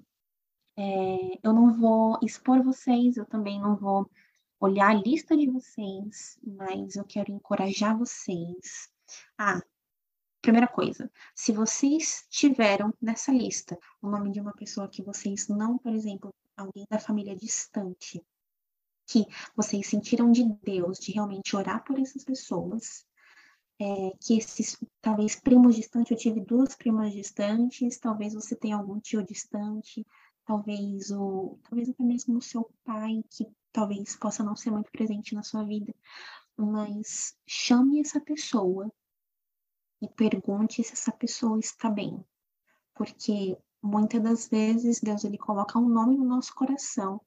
é, 0.76 1.38
eu 1.42 1.52
não 1.52 1.72
vou 1.72 2.18
expor 2.22 2.62
vocês, 2.62 3.16
eu 3.16 3.26
também 3.26 3.60
não 3.60 3.76
vou 3.76 4.10
olhar 4.62 4.90
a 4.90 4.94
lista 4.94 5.36
de 5.36 5.50
vocês, 5.50 6.38
mas 6.40 6.94
eu 6.94 7.04
quero 7.04 7.32
encorajar 7.32 7.98
vocês. 7.98 8.88
Ah, 9.36 9.60
primeira 10.40 10.68
coisa, 10.68 11.10
se 11.34 11.50
vocês 11.50 12.24
tiveram 12.30 12.94
nessa 13.02 13.32
lista 13.32 13.76
o 14.00 14.08
nome 14.08 14.30
de 14.30 14.40
uma 14.40 14.52
pessoa 14.52 14.88
que 14.88 15.02
vocês 15.02 15.48
não, 15.48 15.78
por 15.78 15.92
exemplo, 15.92 16.32
alguém 16.56 16.86
da 16.88 17.00
família 17.00 17.34
distante, 17.34 18.24
que 19.04 19.26
vocês 19.56 19.88
sentiram 19.88 20.30
de 20.30 20.44
Deus, 20.62 21.00
de 21.00 21.10
realmente 21.10 21.56
orar 21.56 21.82
por 21.84 21.98
essas 21.98 22.24
pessoas, 22.24 23.04
é, 23.80 24.12
que 24.20 24.38
esses, 24.38 24.78
talvez, 25.00 25.34
primos 25.34 25.74
distantes, 25.74 26.12
eu 26.12 26.16
tive 26.16 26.40
duas 26.40 26.76
primas 26.76 27.12
distantes, 27.12 27.98
talvez 27.98 28.32
você 28.32 28.54
tenha 28.54 28.76
algum 28.76 29.00
tio 29.00 29.24
distante, 29.24 30.06
talvez 30.46 31.10
o, 31.10 31.58
talvez 31.64 31.88
até 31.88 32.04
mesmo 32.04 32.38
o 32.38 32.42
seu 32.42 32.70
pai, 32.84 33.24
que 33.28 33.44
talvez 33.72 34.16
possa 34.16 34.42
não 34.42 34.54
ser 34.54 34.70
muito 34.70 34.90
presente 34.90 35.34
na 35.34 35.42
sua 35.42 35.64
vida, 35.64 35.94
mas 36.56 37.34
chame 37.46 38.00
essa 38.00 38.20
pessoa 38.20 38.92
e 40.00 40.08
pergunte 40.08 40.82
se 40.82 40.92
essa 40.92 41.12
pessoa 41.12 41.58
está 41.58 41.88
bem. 41.88 42.24
Porque 42.94 43.56
muitas 43.82 44.22
das 44.22 44.48
vezes 44.48 45.00
Deus 45.00 45.24
ele 45.24 45.38
coloca 45.38 45.78
um 45.78 45.88
nome 45.88 46.16
no 46.16 46.24
nosso 46.24 46.54
coração, 46.54 47.20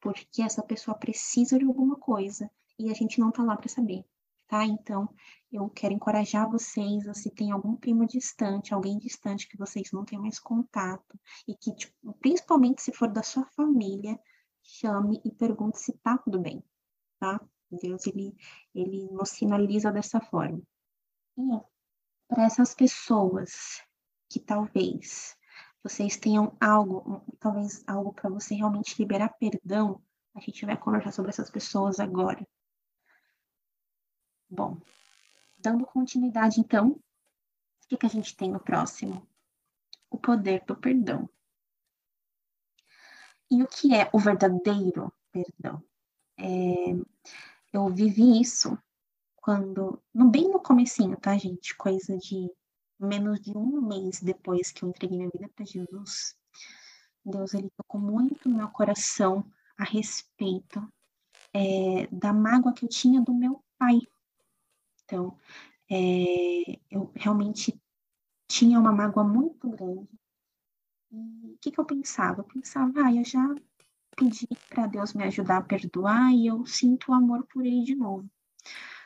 porque 0.00 0.42
essa 0.42 0.62
pessoa 0.62 0.96
precisa 0.96 1.58
de 1.58 1.64
alguma 1.64 1.96
coisa 1.96 2.50
e 2.78 2.90
a 2.90 2.94
gente 2.94 3.18
não 3.18 3.30
tá 3.30 3.42
lá 3.42 3.56
para 3.56 3.68
saber, 3.68 4.04
tá? 4.46 4.64
Então, 4.64 5.08
eu 5.50 5.68
quero 5.70 5.94
encorajar 5.94 6.50
vocês, 6.50 7.04
se 7.16 7.30
tem 7.30 7.50
algum 7.50 7.74
primo 7.74 8.06
distante, 8.06 8.74
alguém 8.74 8.98
distante 8.98 9.48
que 9.48 9.56
vocês 9.56 9.90
não 9.92 10.04
têm 10.04 10.18
mais 10.18 10.38
contato 10.38 11.18
e 11.48 11.54
que, 11.54 11.74
tipo, 11.74 12.12
principalmente 12.20 12.82
se 12.82 12.92
for 12.92 13.10
da 13.10 13.22
sua 13.22 13.46
família, 13.56 14.18
chame 14.66 15.20
e 15.24 15.30
pergunte 15.30 15.78
se 15.78 15.92
tá 15.98 16.18
tudo 16.18 16.38
bem, 16.38 16.62
tá? 17.18 17.40
Deus, 17.70 18.06
ele, 18.06 18.36
ele 18.74 19.08
nos 19.10 19.30
sinaliza 19.30 19.90
dessa 19.90 20.20
forma. 20.20 20.62
E 21.36 21.42
para 22.28 22.44
essas 22.44 22.74
pessoas 22.74 23.82
que 24.28 24.40
talvez 24.40 25.36
vocês 25.82 26.16
tenham 26.16 26.56
algo, 26.60 27.22
talvez 27.38 27.84
algo 27.86 28.12
para 28.12 28.28
você 28.28 28.54
realmente 28.54 28.98
liberar 28.98 29.36
perdão, 29.38 30.02
a 30.34 30.40
gente 30.40 30.66
vai 30.66 30.76
conversar 30.76 31.12
sobre 31.12 31.30
essas 31.30 31.50
pessoas 31.50 32.00
agora. 32.00 32.46
Bom, 34.48 34.80
dando 35.58 35.86
continuidade 35.86 36.60
então, 36.60 36.90
o 36.90 37.88
que, 37.88 37.96
que 37.96 38.06
a 38.06 38.10
gente 38.10 38.36
tem 38.36 38.50
no 38.50 38.60
próximo? 38.60 39.26
O 40.10 40.18
poder 40.18 40.64
do 40.64 40.76
perdão. 40.76 41.28
E 43.50 43.62
o 43.62 43.66
que 43.68 43.94
é 43.94 44.10
o 44.12 44.18
verdadeiro 44.18 45.12
perdão? 45.32 45.82
É, 46.38 46.92
eu 47.72 47.88
vivi 47.88 48.40
isso 48.40 48.76
quando, 49.36 50.02
no, 50.12 50.28
bem 50.28 50.48
no 50.50 50.60
comecinho, 50.60 51.16
tá, 51.16 51.36
gente? 51.38 51.76
Coisa 51.76 52.16
de 52.18 52.50
menos 52.98 53.40
de 53.40 53.56
um 53.56 53.80
mês 53.80 54.20
depois 54.20 54.72
que 54.72 54.82
eu 54.82 54.88
entreguei 54.88 55.18
minha 55.18 55.30
vida 55.30 55.48
para 55.54 55.64
Jesus. 55.64 56.36
Deus, 57.24 57.54
ele 57.54 57.70
tocou 57.76 58.00
muito 58.00 58.48
no 58.48 58.56
meu 58.56 58.68
coração 58.68 59.44
a 59.78 59.84
respeito 59.84 60.82
é, 61.52 62.06
da 62.08 62.32
mágoa 62.32 62.72
que 62.72 62.84
eu 62.84 62.88
tinha 62.88 63.20
do 63.20 63.34
meu 63.34 63.62
pai. 63.78 64.00
Então, 65.04 65.38
é, 65.88 66.78
eu 66.90 67.12
realmente 67.14 67.80
tinha 68.48 68.78
uma 68.78 68.92
mágoa 68.92 69.22
muito 69.22 69.68
grande 69.68 70.08
o 71.16 71.58
que, 71.60 71.70
que 71.70 71.80
eu 71.80 71.84
pensava? 71.84 72.40
Eu 72.40 72.44
pensava, 72.44 72.92
ah, 73.04 73.14
eu 73.14 73.24
já 73.24 73.42
pedi 74.16 74.48
para 74.68 74.86
Deus 74.86 75.12
me 75.14 75.24
ajudar 75.24 75.58
a 75.58 75.62
perdoar 75.62 76.32
e 76.32 76.46
eu 76.46 76.64
sinto 76.66 77.12
amor 77.12 77.46
por 77.46 77.64
ele 77.64 77.84
de 77.84 77.94
novo. 77.94 78.28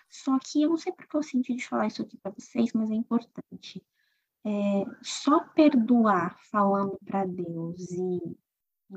Só 0.09 0.39
que 0.39 0.63
eu 0.63 0.71
não 0.71 0.77
sei 0.77 0.93
porque 0.93 1.17
eu 1.17 1.23
senti 1.23 1.55
de 1.55 1.67
falar 1.67 1.87
isso 1.87 2.03
aqui 2.03 2.17
para 2.17 2.33
vocês, 2.33 2.73
mas 2.73 2.91
é 2.91 2.95
importante. 2.95 3.85
É, 4.45 4.85
só 5.03 5.41
perdoar 5.41 6.37
falando 6.51 6.99
para 7.05 7.27
Deus 7.27 7.91
e 7.91 8.37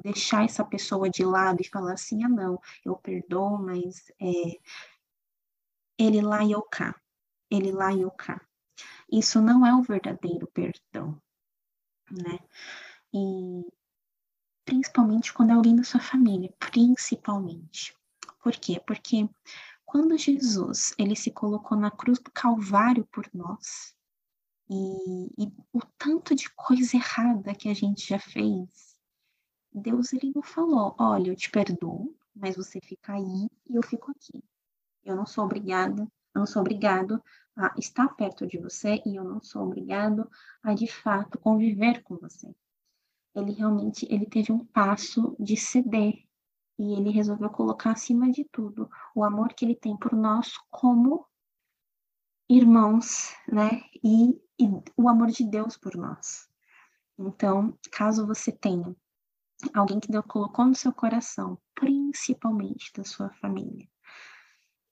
deixar 0.02 0.45
essa 0.45 0.63
pessoa 0.63 1.10
de 1.10 1.23
lado 1.23 1.62
e 1.62 1.67
falar 1.67 1.93
assim, 1.93 2.23
ah 2.23 2.30
não, 2.30 2.60
eu 2.84 2.95
perdoo, 2.95 3.60
mas 3.60 4.12
é, 4.19 4.60
ele 5.97 6.21
lá 6.21 6.43
e 6.43 6.52
eu 6.52 6.62
cá, 6.63 6.99
ele 7.49 7.71
lá 7.71 7.93
e 7.93 8.02
eu 8.02 8.12
cá. 8.12 8.41
Isso 9.12 9.39
não 9.41 9.65
é 9.65 9.76
o 9.76 9.84
verdadeiro 9.84 10.47
perdão, 10.47 11.21
né? 12.10 12.39
E 13.13 13.71
principalmente 14.65 15.34
quando 15.34 15.52
é 15.52 15.54
alguém 15.54 15.76
da 15.76 15.84
sua 15.84 15.99
família, 15.99 16.54
principalmente. 16.58 17.95
Por 18.41 18.54
quê? 18.54 18.82
Porque 18.86 19.30
quando 19.86 20.17
Jesus 20.17 20.93
ele 20.97 21.15
se 21.15 21.32
colocou 21.32 21.78
na 21.78 21.91
cruz 21.91 22.19
do 22.19 22.32
Calvário 22.32 23.06
por 23.12 23.30
nós, 23.34 23.95
e, 24.69 25.43
e, 25.43 25.54
o 25.71 25.80
tanto 25.97 26.34
de 26.34 26.49
coisa 26.56 26.95
errada 26.95 27.54
que 27.54 27.69
a 27.69 27.73
gente 27.73 28.08
já 28.08 28.17
fez, 28.17 28.97
Deus 29.71 30.13
ele 30.13 30.32
não 30.34 30.41
falou, 30.41 30.95
olha, 30.97 31.30
eu 31.30 31.36
te 31.36 31.52
perdoo, 31.52 32.17
mas 32.36 32.56
você 32.56 32.80
fica 32.82 33.13
aí 33.13 33.49
e 33.69 33.76
eu 33.76 33.84
fico 33.84 34.12
aqui. 34.12 34.43
Eu 35.04 35.15
não 35.15 35.26
sou 35.26 35.43
obrigada, 35.43 36.02
eu 36.02 36.39
não 36.39 36.45
sou 36.45 36.62
obrigado 36.62 37.21
a 37.56 37.73
estar 37.78 38.08
perto 38.15 38.47
de 38.47 38.58
você 38.58 39.02
e 39.06 39.15
eu 39.15 39.23
não 39.23 39.41
sou 39.41 39.63
obrigado 39.63 40.30
a 40.63 40.73
de 40.73 40.88
fato 40.88 41.38
conviver 41.38 42.02
com 42.02 42.17
você 42.17 42.56
ele 43.36 43.52
realmente 43.52 44.08
ele 44.10 44.26
teve 44.26 44.52
um 44.52 44.65
passo 44.65 45.36
de 45.39 45.58
ceder 45.58 46.24
e 46.78 46.93
ele 46.93 47.12
resolveu 47.12 47.50
colocar 47.50 47.91
acima 47.91 48.32
de 48.32 48.43
tudo 48.46 48.89
o 49.15 49.24
amor 49.24 49.54
que 49.54 49.65
ele 49.65 49.76
tem 49.76 49.96
por 49.98 50.13
nós 50.13 50.54
como 50.69 51.26
irmãos, 52.50 53.34
né? 53.48 53.82
E, 54.04 54.32
e 54.60 54.69
o 54.98 55.08
amor 55.08 55.28
de 55.28 55.43
Deus 55.43 55.78
por 55.78 55.96
nós. 55.96 56.48
Então, 57.17 57.78
caso 57.91 58.26
você 58.26 58.52
tenha 58.52 58.96
alguém 59.74 60.00
que 60.00 60.12
Deus 60.12 60.26
colocou 60.28 60.65
no 60.65 60.76
seu 60.76 60.91
coração, 60.91 61.58
principalmente 61.74 62.91
da 62.93 63.04
sua 63.04 63.30
família, 63.36 63.88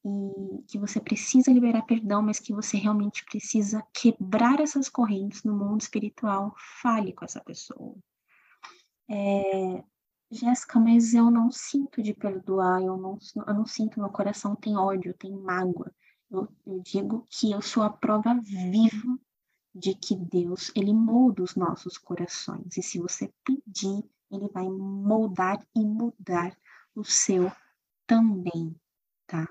e 0.06 0.64
que 0.68 0.80
você 0.80 1.00
precisa 1.00 1.52
liberar 1.52 1.84
perdão, 1.84 2.22
mas 2.22 2.40
que 2.40 2.54
você 2.54 2.78
realmente 2.78 3.26
precisa 3.26 3.86
quebrar 3.94 4.60
essas 4.60 4.88
correntes 4.88 5.44
no 5.44 5.56
mundo 5.56 5.82
espiritual, 5.82 6.56
fale 6.82 7.14
com 7.14 7.26
essa 7.26 7.42
pessoa. 7.42 7.96
É, 9.14 9.84
Jéssica, 10.32 10.80
mas 10.80 11.14
eu 11.14 11.30
não 11.30 11.52
sinto 11.52 12.02
de 12.02 12.14
perdoar, 12.14 12.82
eu 12.82 12.96
não, 12.96 13.18
eu 13.46 13.54
não 13.54 13.66
sinto, 13.66 14.00
meu 14.00 14.10
coração 14.10 14.56
tem 14.56 14.78
ódio, 14.78 15.14
tem 15.14 15.36
mágoa. 15.36 15.94
Eu, 16.30 16.48
eu 16.66 16.80
digo 16.80 17.26
que 17.30 17.52
eu 17.52 17.62
sou 17.62 17.84
a 17.84 17.90
prova 17.90 18.34
viva 18.42 19.20
de 19.76 19.94
que 19.96 20.16
Deus, 20.16 20.72
ele 20.74 20.94
molda 20.94 21.44
os 21.44 21.56
nossos 21.56 21.98
corações. 21.98 22.78
E 22.78 22.82
se 22.82 23.00
você 23.00 23.34
pedir, 23.44 24.02
ele 24.32 24.48
vai 24.48 24.70
moldar 24.70 25.62
e 25.76 25.84
mudar 25.84 26.58
o 26.96 27.04
seu 27.04 27.52
também, 28.08 28.74
tá? 29.28 29.46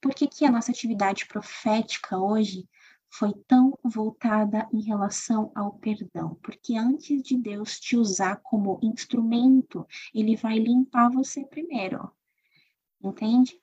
Por 0.00 0.12
que, 0.14 0.26
que 0.26 0.44
a 0.44 0.50
nossa 0.50 0.72
atividade 0.72 1.26
profética 1.26 2.18
hoje 2.18 2.68
foi 3.10 3.34
tão 3.46 3.76
voltada 3.82 4.68
em 4.72 4.80
relação 4.82 5.50
ao 5.54 5.72
perdão? 5.74 6.36
Porque 6.42 6.76
antes 6.76 7.22
de 7.22 7.36
Deus 7.36 7.78
te 7.78 7.96
usar 7.96 8.36
como 8.36 8.78
instrumento, 8.82 9.86
ele 10.14 10.36
vai 10.36 10.58
limpar 10.58 11.10
você 11.10 11.44
primeiro. 11.44 12.10
Entende? 13.02 13.60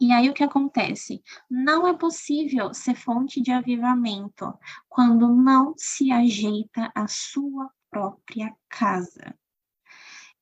E 0.00 0.12
aí 0.12 0.28
o 0.28 0.34
que 0.34 0.44
acontece? 0.44 1.22
Não 1.48 1.86
é 1.86 1.96
possível 1.96 2.74
ser 2.74 2.94
fonte 2.94 3.40
de 3.40 3.50
avivamento 3.50 4.52
quando 4.88 5.34
não 5.34 5.72
se 5.76 6.10
ajeita 6.10 6.92
a 6.94 7.06
sua 7.06 7.70
própria 7.90 8.54
casa. 8.68 9.34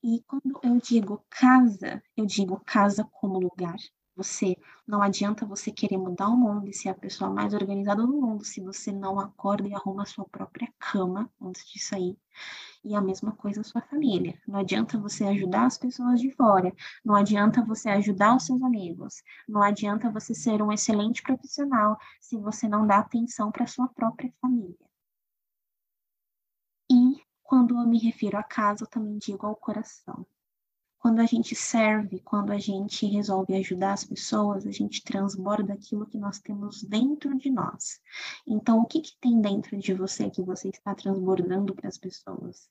E 0.03 0.23
quando 0.27 0.59
eu 0.63 0.81
digo 0.81 1.25
casa, 1.29 2.03
eu 2.17 2.27
digo 2.27 2.61
casa 2.65 3.05
como 3.05 3.41
lugar, 3.41 3.77
você 4.17 4.57
não 4.87 5.03
adianta 5.03 5.45
você 5.45 5.71
querer 5.71 5.99
mudar 5.99 6.29
o 6.29 6.37
mundo 6.37 6.69
e 6.69 6.73
ser 6.73 6.89
a 6.89 6.95
pessoa 6.95 7.31
mais 7.31 7.53
organizada 7.53 8.03
do 8.03 8.13
mundo 8.13 8.45
se 8.45 8.61
você 8.61 8.91
não 8.91 9.21
acorda 9.21 9.69
e 9.69 9.75
arruma 9.75 10.03
a 10.03 10.07
sua 10.07 10.25
própria 10.25 10.73
cama 10.79 11.31
antes 11.41 11.71
de 11.71 11.79
sair. 11.79 12.19
E 12.83 12.95
a 12.95 13.01
mesma 13.01 13.33
coisa 13.33 13.61
a 13.61 13.65
sua 13.65 13.83
família. 13.83 14.41
Não 14.49 14.59
adianta 14.59 14.99
você 14.99 15.25
ajudar 15.25 15.67
as 15.67 15.77
pessoas 15.77 16.21
de 16.21 16.31
fora, 16.31 16.73
não 17.05 17.15
adianta 17.15 17.63
você 17.63 17.91
ajudar 17.91 18.37
os 18.37 18.45
seus 18.47 18.63
amigos, 18.63 19.23
não 19.49 19.63
adianta 19.63 20.11
você 20.11 20.35
ser 20.35 20.63
um 20.63 20.73
excelente 20.73 21.23
profissional 21.23 21.99
se 22.21 22.39
você 22.39 22.67
não 22.69 22.87
dá 22.87 22.99
atenção 22.99 23.53
para 23.53 23.67
sua 23.67 23.89
própria 23.89 24.33
família. 24.41 24.77
E 26.91 27.23
quando 27.43 27.79
eu 27.79 27.87
me 27.87 27.99
refiro 27.99 28.39
a 28.39 28.43
casa, 28.43 28.85
eu 28.85 28.89
também 28.89 29.19
digo 29.19 29.47
ao 29.47 29.57
coração. 29.57 30.27
Quando 31.07 31.21
a 31.21 31.25
gente 31.25 31.55
serve, 31.55 32.19
quando 32.19 32.51
a 32.51 32.59
gente 32.59 33.07
resolve 33.07 33.55
ajudar 33.55 33.93
as 33.93 34.03
pessoas, 34.03 34.67
a 34.67 34.73
gente 34.73 35.05
transborda 35.05 35.73
aquilo 35.73 36.05
que 36.05 36.19
nós 36.19 36.41
temos 36.41 36.83
dentro 36.83 37.39
de 37.39 37.49
nós. 37.49 38.01
Então, 38.45 38.81
o 38.81 38.85
que, 38.85 39.01
que 39.01 39.17
tem 39.21 39.41
dentro 39.41 39.79
de 39.79 39.95
você 39.95 40.29
que 40.29 40.43
você 40.43 40.69
está 40.69 40.97
transbordando 40.97 41.73
para 41.77 41.87
as 41.87 41.97
pessoas? 41.97 42.69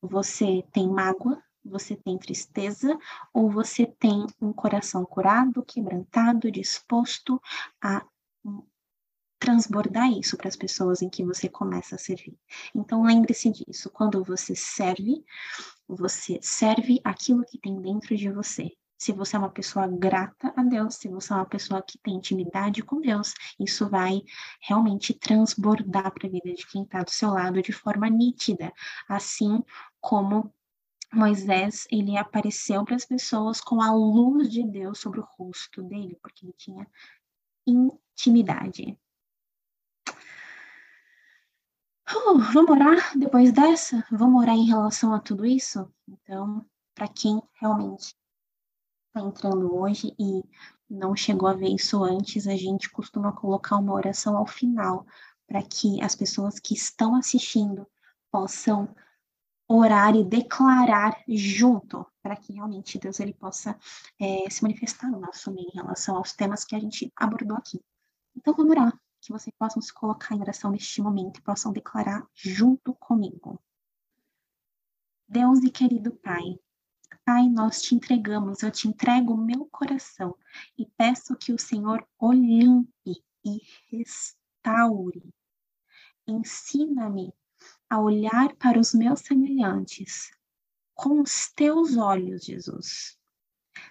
Você 0.00 0.64
tem 0.72 0.88
mágoa? 0.88 1.38
Você 1.62 1.94
tem 1.94 2.16
tristeza? 2.16 2.98
Ou 3.30 3.50
você 3.50 3.84
tem 3.84 4.26
um 4.40 4.54
coração 4.54 5.04
curado, 5.04 5.62
quebrantado, 5.62 6.50
disposto 6.50 7.38
a 7.78 8.02
transbordar 9.40 10.12
isso 10.12 10.36
para 10.36 10.48
as 10.48 10.56
pessoas 10.56 11.00
em 11.00 11.08
que 11.08 11.24
você 11.24 11.48
começa 11.48 11.94
a 11.96 11.98
servir. 11.98 12.38
Então 12.74 13.02
lembre-se 13.02 13.50
disso, 13.50 13.90
quando 13.90 14.22
você 14.22 14.54
serve, 14.54 15.24
você 15.96 16.38
serve 16.42 17.00
aquilo 17.04 17.44
que 17.44 17.58
tem 17.58 17.80
dentro 17.80 18.16
de 18.16 18.30
você. 18.30 18.70
Se 18.98 19.12
você 19.12 19.34
é 19.34 19.38
uma 19.38 19.50
pessoa 19.50 19.86
grata 19.86 20.52
a 20.54 20.62
Deus, 20.62 20.96
se 20.96 21.08
você 21.08 21.32
é 21.32 21.36
uma 21.36 21.46
pessoa 21.46 21.82
que 21.82 21.98
tem 21.98 22.16
intimidade 22.16 22.82
com 22.82 23.00
Deus, 23.00 23.32
isso 23.58 23.88
vai 23.88 24.20
realmente 24.60 25.14
transbordar 25.14 26.12
para 26.12 26.28
a 26.28 26.30
vida 26.30 26.52
de 26.52 26.66
quem 26.66 26.82
está 26.82 27.02
do 27.02 27.10
seu 27.10 27.30
lado 27.30 27.62
de 27.62 27.72
forma 27.72 28.10
nítida, 28.10 28.70
assim 29.08 29.64
como 30.00 30.52
Moisés 31.12 31.86
ele 31.90 32.16
apareceu 32.16 32.84
para 32.84 32.94
as 32.94 33.06
pessoas 33.06 33.60
com 33.60 33.80
a 33.80 33.90
luz 33.90 34.50
de 34.50 34.62
Deus 34.64 35.00
sobre 35.00 35.20
o 35.20 35.28
rosto 35.38 35.82
dele, 35.82 36.18
porque 36.22 36.44
ele 36.44 36.54
tinha 36.56 36.86
intimidade. 37.66 38.98
Uh, 42.12 42.38
vamos 42.52 42.70
orar 42.70 43.16
depois 43.16 43.52
dessa? 43.52 44.04
Vamos 44.10 44.42
orar 44.42 44.56
em 44.56 44.66
relação 44.66 45.14
a 45.14 45.20
tudo 45.20 45.46
isso? 45.46 45.88
Então, 46.08 46.64
para 46.94 47.06
quem 47.06 47.40
realmente 47.54 48.16
está 49.06 49.20
entrando 49.26 49.74
hoje 49.74 50.14
e 50.18 50.42
não 50.88 51.14
chegou 51.14 51.48
a 51.48 51.54
ver 51.54 51.68
isso 51.68 52.02
antes, 52.02 52.48
a 52.48 52.56
gente 52.56 52.90
costuma 52.90 53.32
colocar 53.32 53.76
uma 53.76 53.92
oração 53.92 54.36
ao 54.36 54.46
final, 54.46 55.06
para 55.46 55.62
que 55.62 56.02
as 56.02 56.16
pessoas 56.16 56.58
que 56.58 56.74
estão 56.74 57.14
assistindo 57.14 57.86
possam 58.30 58.92
orar 59.68 60.16
e 60.16 60.24
declarar 60.24 61.22
junto, 61.28 62.04
para 62.20 62.34
que 62.34 62.52
realmente 62.52 62.98
Deus 62.98 63.20
ele 63.20 63.34
possa 63.34 63.78
é, 64.18 64.50
se 64.50 64.62
manifestar 64.62 65.08
no 65.08 65.20
nosso 65.20 65.52
meio 65.52 65.68
em 65.68 65.76
relação 65.76 66.16
aos 66.16 66.32
temas 66.32 66.64
que 66.64 66.74
a 66.74 66.80
gente 66.80 67.12
abordou 67.14 67.56
aqui. 67.56 67.80
Então 68.36 68.52
vamos 68.54 68.72
orar 68.72 69.00
que 69.20 69.32
vocês 69.32 69.54
possam 69.58 69.80
se 69.82 69.92
colocar 69.92 70.34
em 70.34 70.40
oração 70.40 70.70
neste 70.70 71.00
momento 71.00 71.38
e 71.38 71.42
possam 71.42 71.72
declarar 71.72 72.26
junto 72.34 72.94
comigo. 72.94 73.60
Deus 75.28 75.62
e 75.62 75.70
querido 75.70 76.12
Pai, 76.12 76.58
Pai, 77.24 77.48
nós 77.48 77.82
te 77.82 77.94
entregamos, 77.94 78.62
eu 78.62 78.70
te 78.70 78.88
entrego 78.88 79.34
o 79.34 79.44
meu 79.44 79.66
coração 79.66 80.36
e 80.76 80.86
peço 80.96 81.36
que 81.36 81.52
o 81.52 81.58
Senhor 81.58 82.04
limpe 82.22 83.22
e 83.44 83.60
restaure. 83.90 85.32
Ensina-me 86.26 87.32
a 87.88 88.00
olhar 88.00 88.54
para 88.56 88.78
os 88.78 88.94
meus 88.94 89.20
semelhantes 89.20 90.30
com 90.94 91.20
os 91.20 91.50
teus 91.52 91.96
olhos, 91.96 92.44
Jesus. 92.44 93.18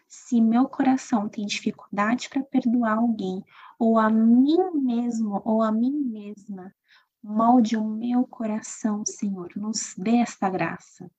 Se 0.07 0.41
meu 0.41 0.67
coração 0.67 1.29
tem 1.29 1.45
dificuldade 1.45 2.29
para 2.29 2.43
perdoar 2.43 2.97
alguém 2.97 3.43
ou 3.79 3.97
a 3.97 4.09
mim 4.09 4.57
mesmo 4.73 5.41
ou 5.45 5.63
a 5.63 5.71
mim 5.71 5.91
mesma. 5.91 6.75
Molde 7.23 7.77
o 7.77 7.83
meu 7.83 8.27
coração, 8.27 9.03
Senhor. 9.05 9.51
Nos 9.55 9.95
dê 9.97 10.17
esta 10.17 10.49
graça. 10.49 11.09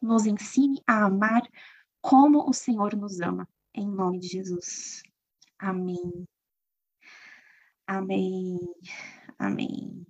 Nos 0.00 0.24
ensine 0.24 0.80
a 0.86 1.04
amar 1.04 1.42
como 2.00 2.48
o 2.48 2.52
Senhor 2.52 2.96
nos 2.96 3.20
ama. 3.20 3.48
Em 3.74 3.88
nome 3.88 4.20
de 4.20 4.28
Jesus. 4.28 5.02
Amém. 5.58 6.26
Amém. 7.86 8.58
Amém. 9.38 10.06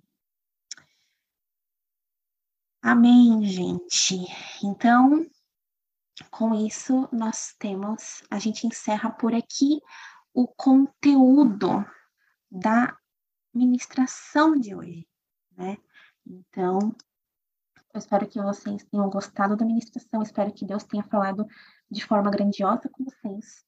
Amém, 2.81 3.43
gente. 3.43 4.15
Então, 4.63 5.25
com 6.29 6.53
isso, 6.53 7.09
nós 7.11 7.55
temos, 7.57 8.23
a 8.29 8.37
gente 8.37 8.67
encerra 8.67 9.09
por 9.09 9.33
aqui 9.33 9.81
o 10.35 10.45
conteúdo 10.45 11.85
da 12.51 12.95
ministração 13.53 14.59
de 14.59 14.75
hoje, 14.75 15.07
né? 15.57 15.77
Então, 16.27 16.93
eu 17.93 17.99
espero 17.99 18.27
que 18.27 18.41
vocês 18.41 18.83
tenham 18.83 19.09
gostado 19.09 19.55
da 19.55 19.65
ministração, 19.65 20.21
espero 20.21 20.53
que 20.53 20.65
Deus 20.65 20.83
tenha 20.83 21.03
falado 21.03 21.47
de 21.89 22.05
forma 22.05 22.29
grandiosa 22.29 22.89
com 22.89 23.05
vocês. 23.05 23.65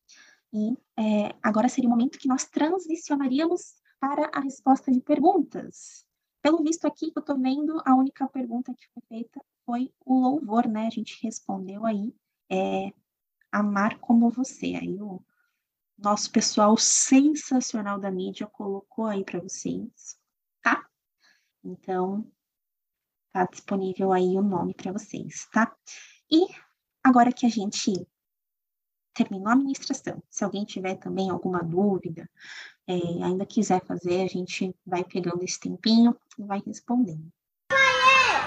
E 0.52 0.78
é, 1.00 1.34
agora 1.42 1.70
seria 1.70 1.88
o 1.88 1.92
momento 1.92 2.20
que 2.20 2.28
nós 2.28 2.46
transicionaríamos 2.46 3.76
para 3.98 4.30
a 4.34 4.42
resposta 4.42 4.92
de 4.92 5.00
perguntas. 5.00 6.06
Pelo 6.42 6.62
visto 6.62 6.86
aqui 6.86 7.12
que 7.12 7.18
eu 7.18 7.22
estou 7.22 7.40
vendo, 7.40 7.82
a 7.86 7.96
única 7.96 8.28
pergunta 8.28 8.74
que 8.74 8.88
foi 8.94 9.04
feita 9.08 9.42
foi 9.66 9.94
o 10.06 10.20
louvor, 10.20 10.68
né? 10.68 10.88
A 10.88 10.92
gente 10.92 11.18
respondeu 11.24 11.86
aí, 11.86 12.14
é, 12.52 12.92
amar 13.54 13.98
como 14.00 14.30
você. 14.30 14.76
Aí 14.76 15.02
o 15.02 15.22
nosso 15.98 16.32
pessoal 16.32 16.78
sensacional 16.78 18.00
da 18.00 18.12
mídia 18.12 18.46
colocou 18.48 19.06
aí 19.06 19.24
para 19.24 19.40
vocês, 19.40 20.18
tá? 20.62 20.86
Então, 21.64 22.30
tá 23.32 23.46
disponível 23.46 24.14
aí 24.14 24.38
o 24.38 24.44
nome 24.44 24.74
para 24.74 24.92
vocês, 24.92 25.48
tá? 25.52 25.76
E 26.32 26.48
agora 27.04 27.34
que 27.34 27.46
a 27.46 27.50
gente 27.50 27.94
terminou 29.14 29.48
a 29.48 29.54
administração, 29.54 30.22
se 30.30 30.44
alguém 30.44 30.64
tiver 30.64 30.96
também 30.96 31.30
alguma 31.30 31.64
dúvida, 31.64 32.30
é, 32.88 32.94
ainda 33.24 33.46
quiser 33.46 33.84
fazer, 33.86 34.22
a 34.22 34.28
gente 34.28 34.76
vai 34.86 35.04
pegando 35.04 35.44
esse 35.44 35.60
tempinho 35.60 36.16
e 36.38 36.44
vai 36.44 36.62
respondendo. 36.66 37.28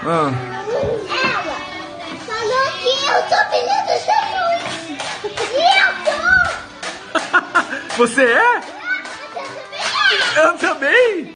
Ah. 0.03 0.31
Ela 2.01 2.17
falou 2.17 2.65
que 2.79 2.89
eu 3.05 3.21
tô 3.29 3.39
pedindo 3.51 4.00
Você 7.97 8.23
é? 8.23 8.61
Eu 10.37 10.57
também! 10.57 11.33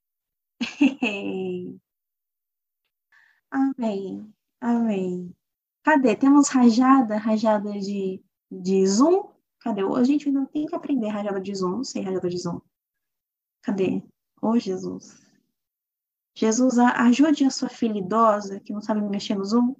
amém, 3.52 4.34
amém. 4.62 5.36
Cadê? 5.84 6.16
Temos 6.16 6.48
rajada, 6.50 7.18
rajada 7.18 7.72
de, 7.80 8.24
de 8.52 8.88
Zoom? 8.88 9.34
Cadê? 9.60 9.82
A 9.82 10.04
gente 10.04 10.30
ainda 10.30 10.46
tem 10.48 10.66
que 10.66 10.76
aprender 10.76 11.10
rajada 11.10 11.40
de 11.42 11.54
zoom, 11.54 11.78
não 11.78 11.84
sei 11.84 12.02
rajada 12.04 12.30
de 12.30 12.38
zoom. 12.38 12.62
Cadê? 13.62 14.02
Ô, 14.42 14.58
Jesus. 14.60 15.26
Jesus, 16.38 16.78
ajude 16.78 17.46
a 17.46 17.50
sua 17.50 17.70
filha 17.70 17.98
idosa 17.98 18.60
que 18.60 18.74
não 18.74 18.82
sabe 18.82 19.00
mexer 19.02 19.36
no 19.36 19.46
Zoom. 19.46 19.74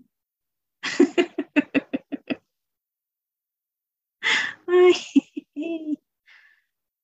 Ai. 4.68 4.94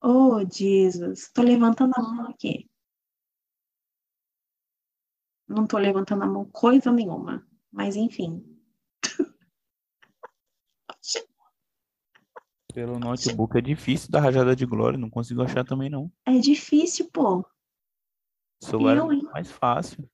Oh, 0.01 0.43
Jesus. 0.49 1.29
Tô 1.31 1.43
levantando 1.43 1.93
a 1.95 2.01
mão 2.01 2.27
aqui. 2.27 2.67
Não 5.47 5.67
tô 5.67 5.77
levantando 5.77 6.23
a 6.23 6.27
mão 6.27 6.45
coisa 6.45 6.91
nenhuma. 6.91 7.47
Mas 7.71 7.95
enfim. 7.95 8.43
Pelo 12.73 12.97
notebook 12.97 13.57
é 13.57 13.61
difícil 13.61 14.09
da 14.09 14.19
rajada 14.19 14.55
de 14.55 14.65
glória, 14.65 14.97
não 14.97 15.09
consigo 15.09 15.43
achar 15.43 15.63
também 15.65 15.89
não. 15.89 16.11
É 16.25 16.37
difícil, 16.39 17.11
pô. 17.11 17.39
O 17.39 18.65
celular 18.65 18.97
eu, 18.97 19.11
é 19.11 19.21
mais 19.23 19.51
fácil. 19.51 20.09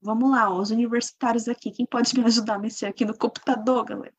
Vamos 0.00 0.30
lá, 0.30 0.50
ó, 0.50 0.60
os 0.60 0.70
universitários 0.70 1.48
aqui. 1.48 1.70
Quem 1.70 1.86
pode 1.86 2.18
me 2.18 2.24
ajudar 2.24 2.56
a 2.56 2.58
mexer 2.58 2.86
aqui 2.86 3.04
no 3.04 3.16
computador, 3.16 3.84
galera? 3.84 4.14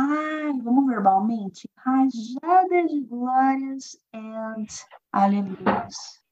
Ai, 0.00 0.52
vamos 0.62 0.86
verbalmente. 0.86 1.68
Rajada 1.76 2.86
de 2.86 3.00
glórias 3.00 3.98
and 4.14 4.66
aleluias. 5.10 6.22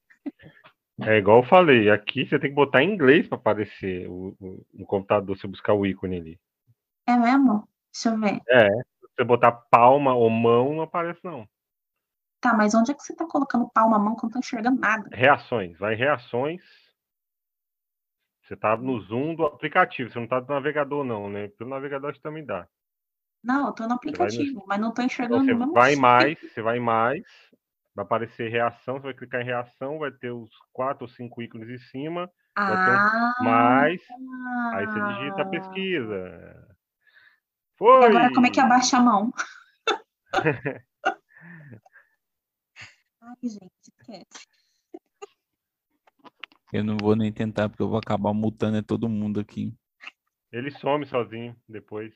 É 1.00 1.18
igual 1.18 1.42
eu 1.42 1.48
falei, 1.48 1.90
aqui 1.90 2.24
você 2.24 2.38
tem 2.38 2.50
que 2.50 2.54
botar 2.54 2.84
em 2.84 2.94
inglês 2.94 3.26
para 3.26 3.36
aparecer 3.36 4.08
o, 4.08 4.36
o, 4.40 4.64
no 4.72 4.86
computador, 4.86 5.36
você 5.36 5.48
buscar 5.48 5.74
o 5.74 5.84
ícone 5.84 6.16
ali. 6.16 6.40
É 7.08 7.16
mesmo? 7.16 7.68
Deixa 7.92 8.10
eu 8.10 8.20
ver. 8.20 8.40
É, 8.48 8.68
se 8.68 9.08
você 9.16 9.24
botar 9.24 9.50
palma 9.50 10.14
ou 10.14 10.30
mão, 10.30 10.72
não 10.72 10.82
aparece 10.82 11.20
não. 11.24 11.48
Tá, 12.40 12.54
mas 12.54 12.72
onde 12.72 12.92
é 12.92 12.94
que 12.94 13.02
você 13.02 13.16
tá 13.16 13.26
colocando 13.26 13.68
palma, 13.74 13.98
mão, 13.98 14.14
que 14.14 14.24
eu 14.24 14.28
não 14.28 14.32
tô 14.32 14.38
enxergando 14.38 14.80
nada? 14.80 15.08
Reações, 15.12 15.76
vai 15.76 15.94
em 15.94 15.98
reações. 15.98 16.62
Você 18.44 18.54
tá 18.54 18.76
no 18.76 19.00
zoom 19.00 19.34
do 19.34 19.44
aplicativo, 19.44 20.08
você 20.08 20.20
não 20.20 20.28
tá 20.28 20.38
do 20.38 20.48
navegador 20.52 21.02
não, 21.02 21.28
né? 21.28 21.48
Pelo 21.48 21.70
navegador 21.70 22.10
acho 22.10 22.20
que 22.20 22.22
também 22.22 22.46
dá. 22.46 22.68
Não, 23.46 23.68
eu 23.68 23.72
tô 23.72 23.86
no 23.86 23.94
aplicativo, 23.94 24.58
no... 24.58 24.66
mas 24.66 24.80
não 24.80 24.92
tô 24.92 25.02
enxergando 25.02 25.44
então, 25.44 25.56
você 25.56 25.72
vai 25.72 25.92
em 25.92 25.96
mais, 25.96 26.36
você 26.40 26.60
vai 26.60 26.78
em 26.78 26.80
mais, 26.80 27.22
vai 27.94 28.04
aparecer 28.04 28.50
reação, 28.50 28.96
você 28.96 29.04
vai 29.04 29.14
clicar 29.14 29.40
em 29.40 29.44
reação, 29.44 30.00
vai 30.00 30.10
ter 30.10 30.32
os 30.32 30.50
quatro 30.72 31.04
ou 31.04 31.08
cinco 31.08 31.40
ícones 31.40 31.68
em 31.68 31.78
cima, 31.78 32.28
ah, 32.56 32.66
vai 32.66 32.84
ter 32.84 32.90
um 32.90 33.44
mais, 33.44 34.02
aí 34.74 34.86
você 34.86 35.00
digita 35.00 35.42
a 35.42 35.44
pesquisa. 35.44 36.76
Foi! 37.78 38.02
E 38.02 38.06
agora 38.06 38.34
como 38.34 38.46
é 38.48 38.50
que 38.50 38.58
abaixa 38.58 38.96
a 38.96 39.00
mão? 39.00 39.32
Ai, 43.22 43.36
gente, 43.44 43.70
esquece. 43.80 44.48
Eu 46.72 46.82
não 46.82 46.96
vou 47.00 47.14
nem 47.14 47.32
tentar, 47.32 47.68
porque 47.68 47.82
eu 47.82 47.88
vou 47.88 47.98
acabar 47.98 48.34
multando 48.34 48.82
todo 48.82 49.08
mundo 49.08 49.38
aqui. 49.38 49.72
Ele 50.50 50.72
some 50.72 51.06
sozinho 51.06 51.56
depois. 51.68 52.12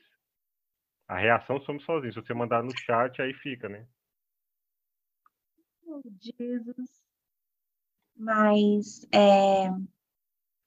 A 1.11 1.17
reação 1.17 1.59
some 1.59 1.77
sozinho. 1.81 2.13
Se 2.13 2.21
você 2.21 2.33
mandar 2.33 2.63
no 2.63 2.71
chat, 2.73 3.21
aí 3.21 3.33
fica, 3.33 3.67
né? 3.67 3.85
Oh, 5.85 6.01
Jesus. 6.21 7.03
Mas 8.15 9.05
é, 9.13 9.69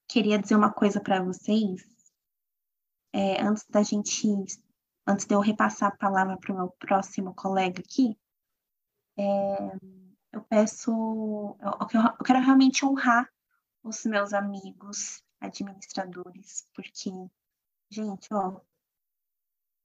queria 0.07 0.39
dizer 0.39 0.55
uma 0.55 0.71
coisa 0.71 1.01
para 1.01 1.23
vocês. 1.23 1.83
É, 3.11 3.41
antes 3.41 3.67
da 3.71 3.83
gente, 3.83 4.29
antes 5.07 5.25
de 5.25 5.35
eu 5.35 5.41
repassar 5.41 5.89
a 5.89 5.97
palavra 5.97 6.37
para 6.37 6.53
o 6.53 6.57
meu 6.57 6.69
próximo 6.73 7.35
colega 7.35 7.81
aqui, 7.81 8.15
é, 9.17 9.25
eu 10.31 10.43
peço, 10.43 10.91
eu, 11.59 11.71
eu 12.19 12.25
quero 12.25 12.41
realmente 12.41 12.85
honrar 12.85 13.33
os 13.83 14.05
meus 14.05 14.35
amigos 14.35 15.25
administradores, 15.41 16.69
porque, 16.75 17.11
gente, 17.89 18.29
ó, 18.35 18.61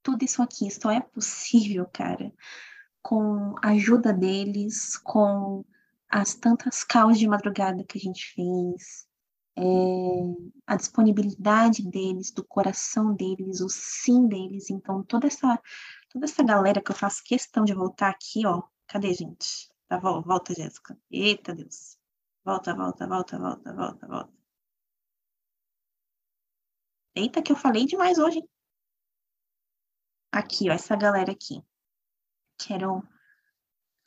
tudo 0.10 0.24
isso 0.24 0.42
aqui 0.42 0.72
só 0.72 0.90
é 0.90 1.00
possível, 1.00 1.88
cara, 1.94 2.34
com 3.02 3.56
a 3.62 3.70
ajuda 3.70 4.12
deles, 4.12 4.98
com 4.98 5.64
as 6.10 6.34
tantas 6.34 6.84
causas 6.84 7.20
de 7.20 7.28
madrugada 7.28 7.84
que 7.84 7.98
a 8.00 8.02
gente 8.02 8.34
fez, 8.34 9.08
é, 9.56 9.62
a 10.66 10.76
disponibilidade 10.76 11.88
deles, 11.88 12.32
do 12.32 12.44
coração 12.44 13.14
deles, 13.14 13.62
o 13.62 13.70
sim 13.70 14.28
deles. 14.28 14.72
Então, 14.72 15.04
toda 15.04 15.28
essa, 15.28 15.62
toda 16.12 16.26
essa 16.26 16.44
galera 16.44 16.82
que 16.82 16.92
eu 16.92 16.96
faço 16.96 17.24
questão 17.24 17.64
de 17.64 17.74
voltar 17.74 18.10
aqui, 18.10 18.46
ó, 18.48 18.64
cadê, 18.88 19.14
gente? 19.14 19.70
Tá, 19.88 20.00
volta, 20.00 20.54
Jéssica. 20.56 20.98
Eita 21.12 21.54
Deus. 21.54 21.98
Volta, 22.44 22.74
volta, 22.76 23.08
volta, 23.08 23.38
volta, 23.38 23.74
volta, 23.74 24.08
volta. 24.08 24.34
Eita, 27.16 27.42
que 27.44 27.52
eu 27.52 27.56
falei 27.56 27.86
demais 27.86 28.18
hoje. 28.18 28.42
Aqui, 30.32 30.70
ó, 30.70 30.74
essa 30.74 30.96
galera 30.96 31.32
aqui. 31.32 31.64
Quero 32.58 33.04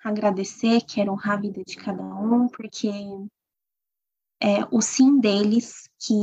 agradecer, 0.03 0.83
quero 0.83 1.13
honrar 1.13 1.39
a 1.39 1.41
vida 1.41 1.63
de 1.65 1.77
cada 1.77 2.03
um, 2.03 2.49
porque 2.49 2.89
é 4.41 4.65
o 4.71 4.81
sim 4.81 5.19
deles 5.21 5.89
que 5.99 6.15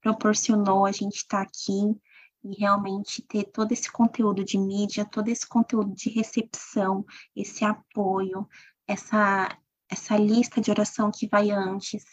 proporcionou 0.00 0.86
a 0.86 0.92
gente 0.92 1.16
estar 1.16 1.38
tá 1.38 1.42
aqui 1.42 1.98
e 2.44 2.54
realmente 2.60 3.22
ter 3.22 3.44
todo 3.44 3.72
esse 3.72 3.90
conteúdo 3.90 4.44
de 4.44 4.56
mídia, 4.56 5.04
todo 5.04 5.28
esse 5.28 5.46
conteúdo 5.46 5.92
de 5.94 6.10
recepção, 6.10 7.04
esse 7.34 7.64
apoio, 7.64 8.48
essa, 8.86 9.58
essa 9.88 10.16
lista 10.16 10.60
de 10.60 10.70
oração 10.70 11.10
que 11.10 11.26
vai 11.26 11.50
antes, 11.50 12.04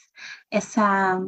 essa, 0.50 1.22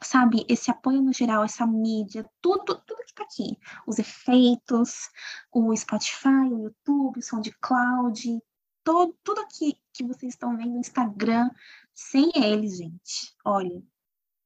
sabe, 0.00 0.44
esse 0.48 0.70
apoio 0.70 1.02
no 1.02 1.12
geral, 1.12 1.44
essa 1.44 1.66
mídia, 1.66 2.28
tudo, 2.40 2.76
tudo 2.86 3.04
que 3.04 3.14
tá 3.14 3.24
aqui, 3.24 3.58
os 3.86 3.98
efeitos, 3.98 5.10
o 5.52 5.74
Spotify, 5.76 6.52
o 6.52 6.64
YouTube, 6.64 7.18
o 7.18 7.22
SoundCloud, 7.22 8.40
todo, 8.84 9.16
tudo 9.22 9.40
aqui 9.40 9.76
que 9.92 10.04
vocês 10.04 10.34
estão 10.34 10.56
vendo 10.56 10.72
no 10.72 10.80
Instagram, 10.80 11.50
sem 11.94 12.30
eles, 12.34 12.76
gente, 12.76 13.36
olha, 13.44 13.82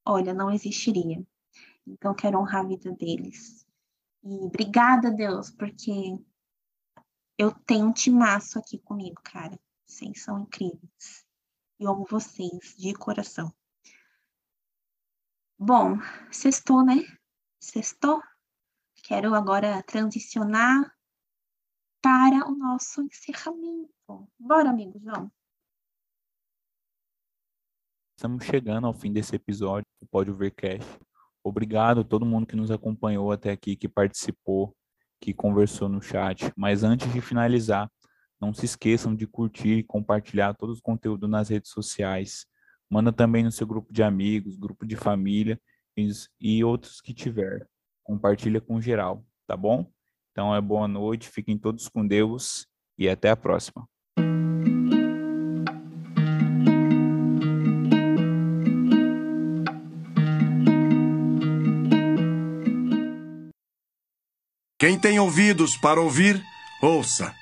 olha, 0.05 0.33
não 0.35 0.51
existiria. 0.51 1.23
Então, 1.87 2.15
quero 2.15 2.39
honrar 2.39 2.65
a 2.65 2.69
vida 2.69 2.93
deles. 2.93 3.67
E 4.23 4.35
obrigada, 4.47 5.11
Deus, 5.11 5.51
porque 5.51 6.17
eu 7.37 7.53
tenho 7.67 7.87
um 7.87 7.93
timaço 7.93 8.59
aqui 8.59 8.79
comigo, 8.79 9.21
cara. 9.23 9.59
Vocês 9.85 10.23
são 10.23 10.41
incríveis. 10.41 11.27
Eu 11.79 11.91
amo 11.91 12.07
vocês 12.09 12.75
de 12.79 12.95
coração. 12.95 13.53
Bom, 15.65 15.97
sextou, 16.29 16.85
né? 16.85 17.07
Sextou. 17.61 18.21
Quero 19.05 19.33
agora 19.33 19.81
transicionar 19.85 20.93
para 22.03 22.49
o 22.49 22.57
nosso 22.57 23.01
encerramento. 23.03 24.29
Bora, 24.37 24.71
amigos, 24.71 25.01
vamos. 25.05 25.31
Estamos 28.17 28.45
chegando 28.45 28.89
ao 28.89 28.93
fim 28.93 29.13
desse 29.13 29.37
episódio 29.37 29.87
do 30.01 30.09
Pode 30.09 30.33
Ver 30.33 30.51
Cash. 30.51 30.99
Obrigado 31.45 32.01
a 32.01 32.05
todo 32.05 32.27
mundo 32.27 32.45
que 32.45 32.57
nos 32.57 32.73
acompanhou 32.73 33.31
até 33.31 33.53
aqui, 33.53 33.77
que 33.77 33.89
participou, 33.89 34.77
que 35.21 35.33
conversou 35.33 35.89
no 35.89 36.03
chat. 36.03 36.53
Mas 36.57 36.83
antes 36.83 37.13
de 37.13 37.21
finalizar, 37.21 37.89
não 38.41 38.53
se 38.53 38.65
esqueçam 38.65 39.15
de 39.15 39.29
curtir 39.29 39.79
e 39.79 39.85
compartilhar 39.85 40.55
todos 40.55 40.79
os 40.79 40.83
conteúdos 40.83 41.31
nas 41.31 41.51
redes 41.51 41.71
sociais. 41.71 42.49
Manda 42.93 43.11
também 43.11 43.43
no 43.43 43.51
seu 43.51 43.67
grupo 43.67 43.91
de 43.91 44.03
amigos, 44.03 44.59
grupo 44.59 44.87
de 44.87 44.97
família 44.97 45.59
e 46.39 46.63
outros 46.63 47.01
que 47.01 47.15
tiver. 47.15 47.67
Compartilha 48.05 48.61
com 48.61 48.79
geral, 48.83 49.25
tá 49.47 49.57
bom? 49.57 49.91
Então 50.31 50.55
é 50.55 50.61
boa 50.61 50.87
noite, 50.87 51.31
fiquem 51.31 51.57
todos 51.57 51.89
com 51.89 52.07
Deus 52.07 52.67
e 52.99 53.09
até 53.09 53.31
a 53.31 53.37
próxima. 53.37 53.89
Quem 64.79 65.01
tem 65.01 65.19
ouvidos 65.19 65.79
para 65.79 65.99
ouvir, 65.99 66.43
ouça. 66.83 67.35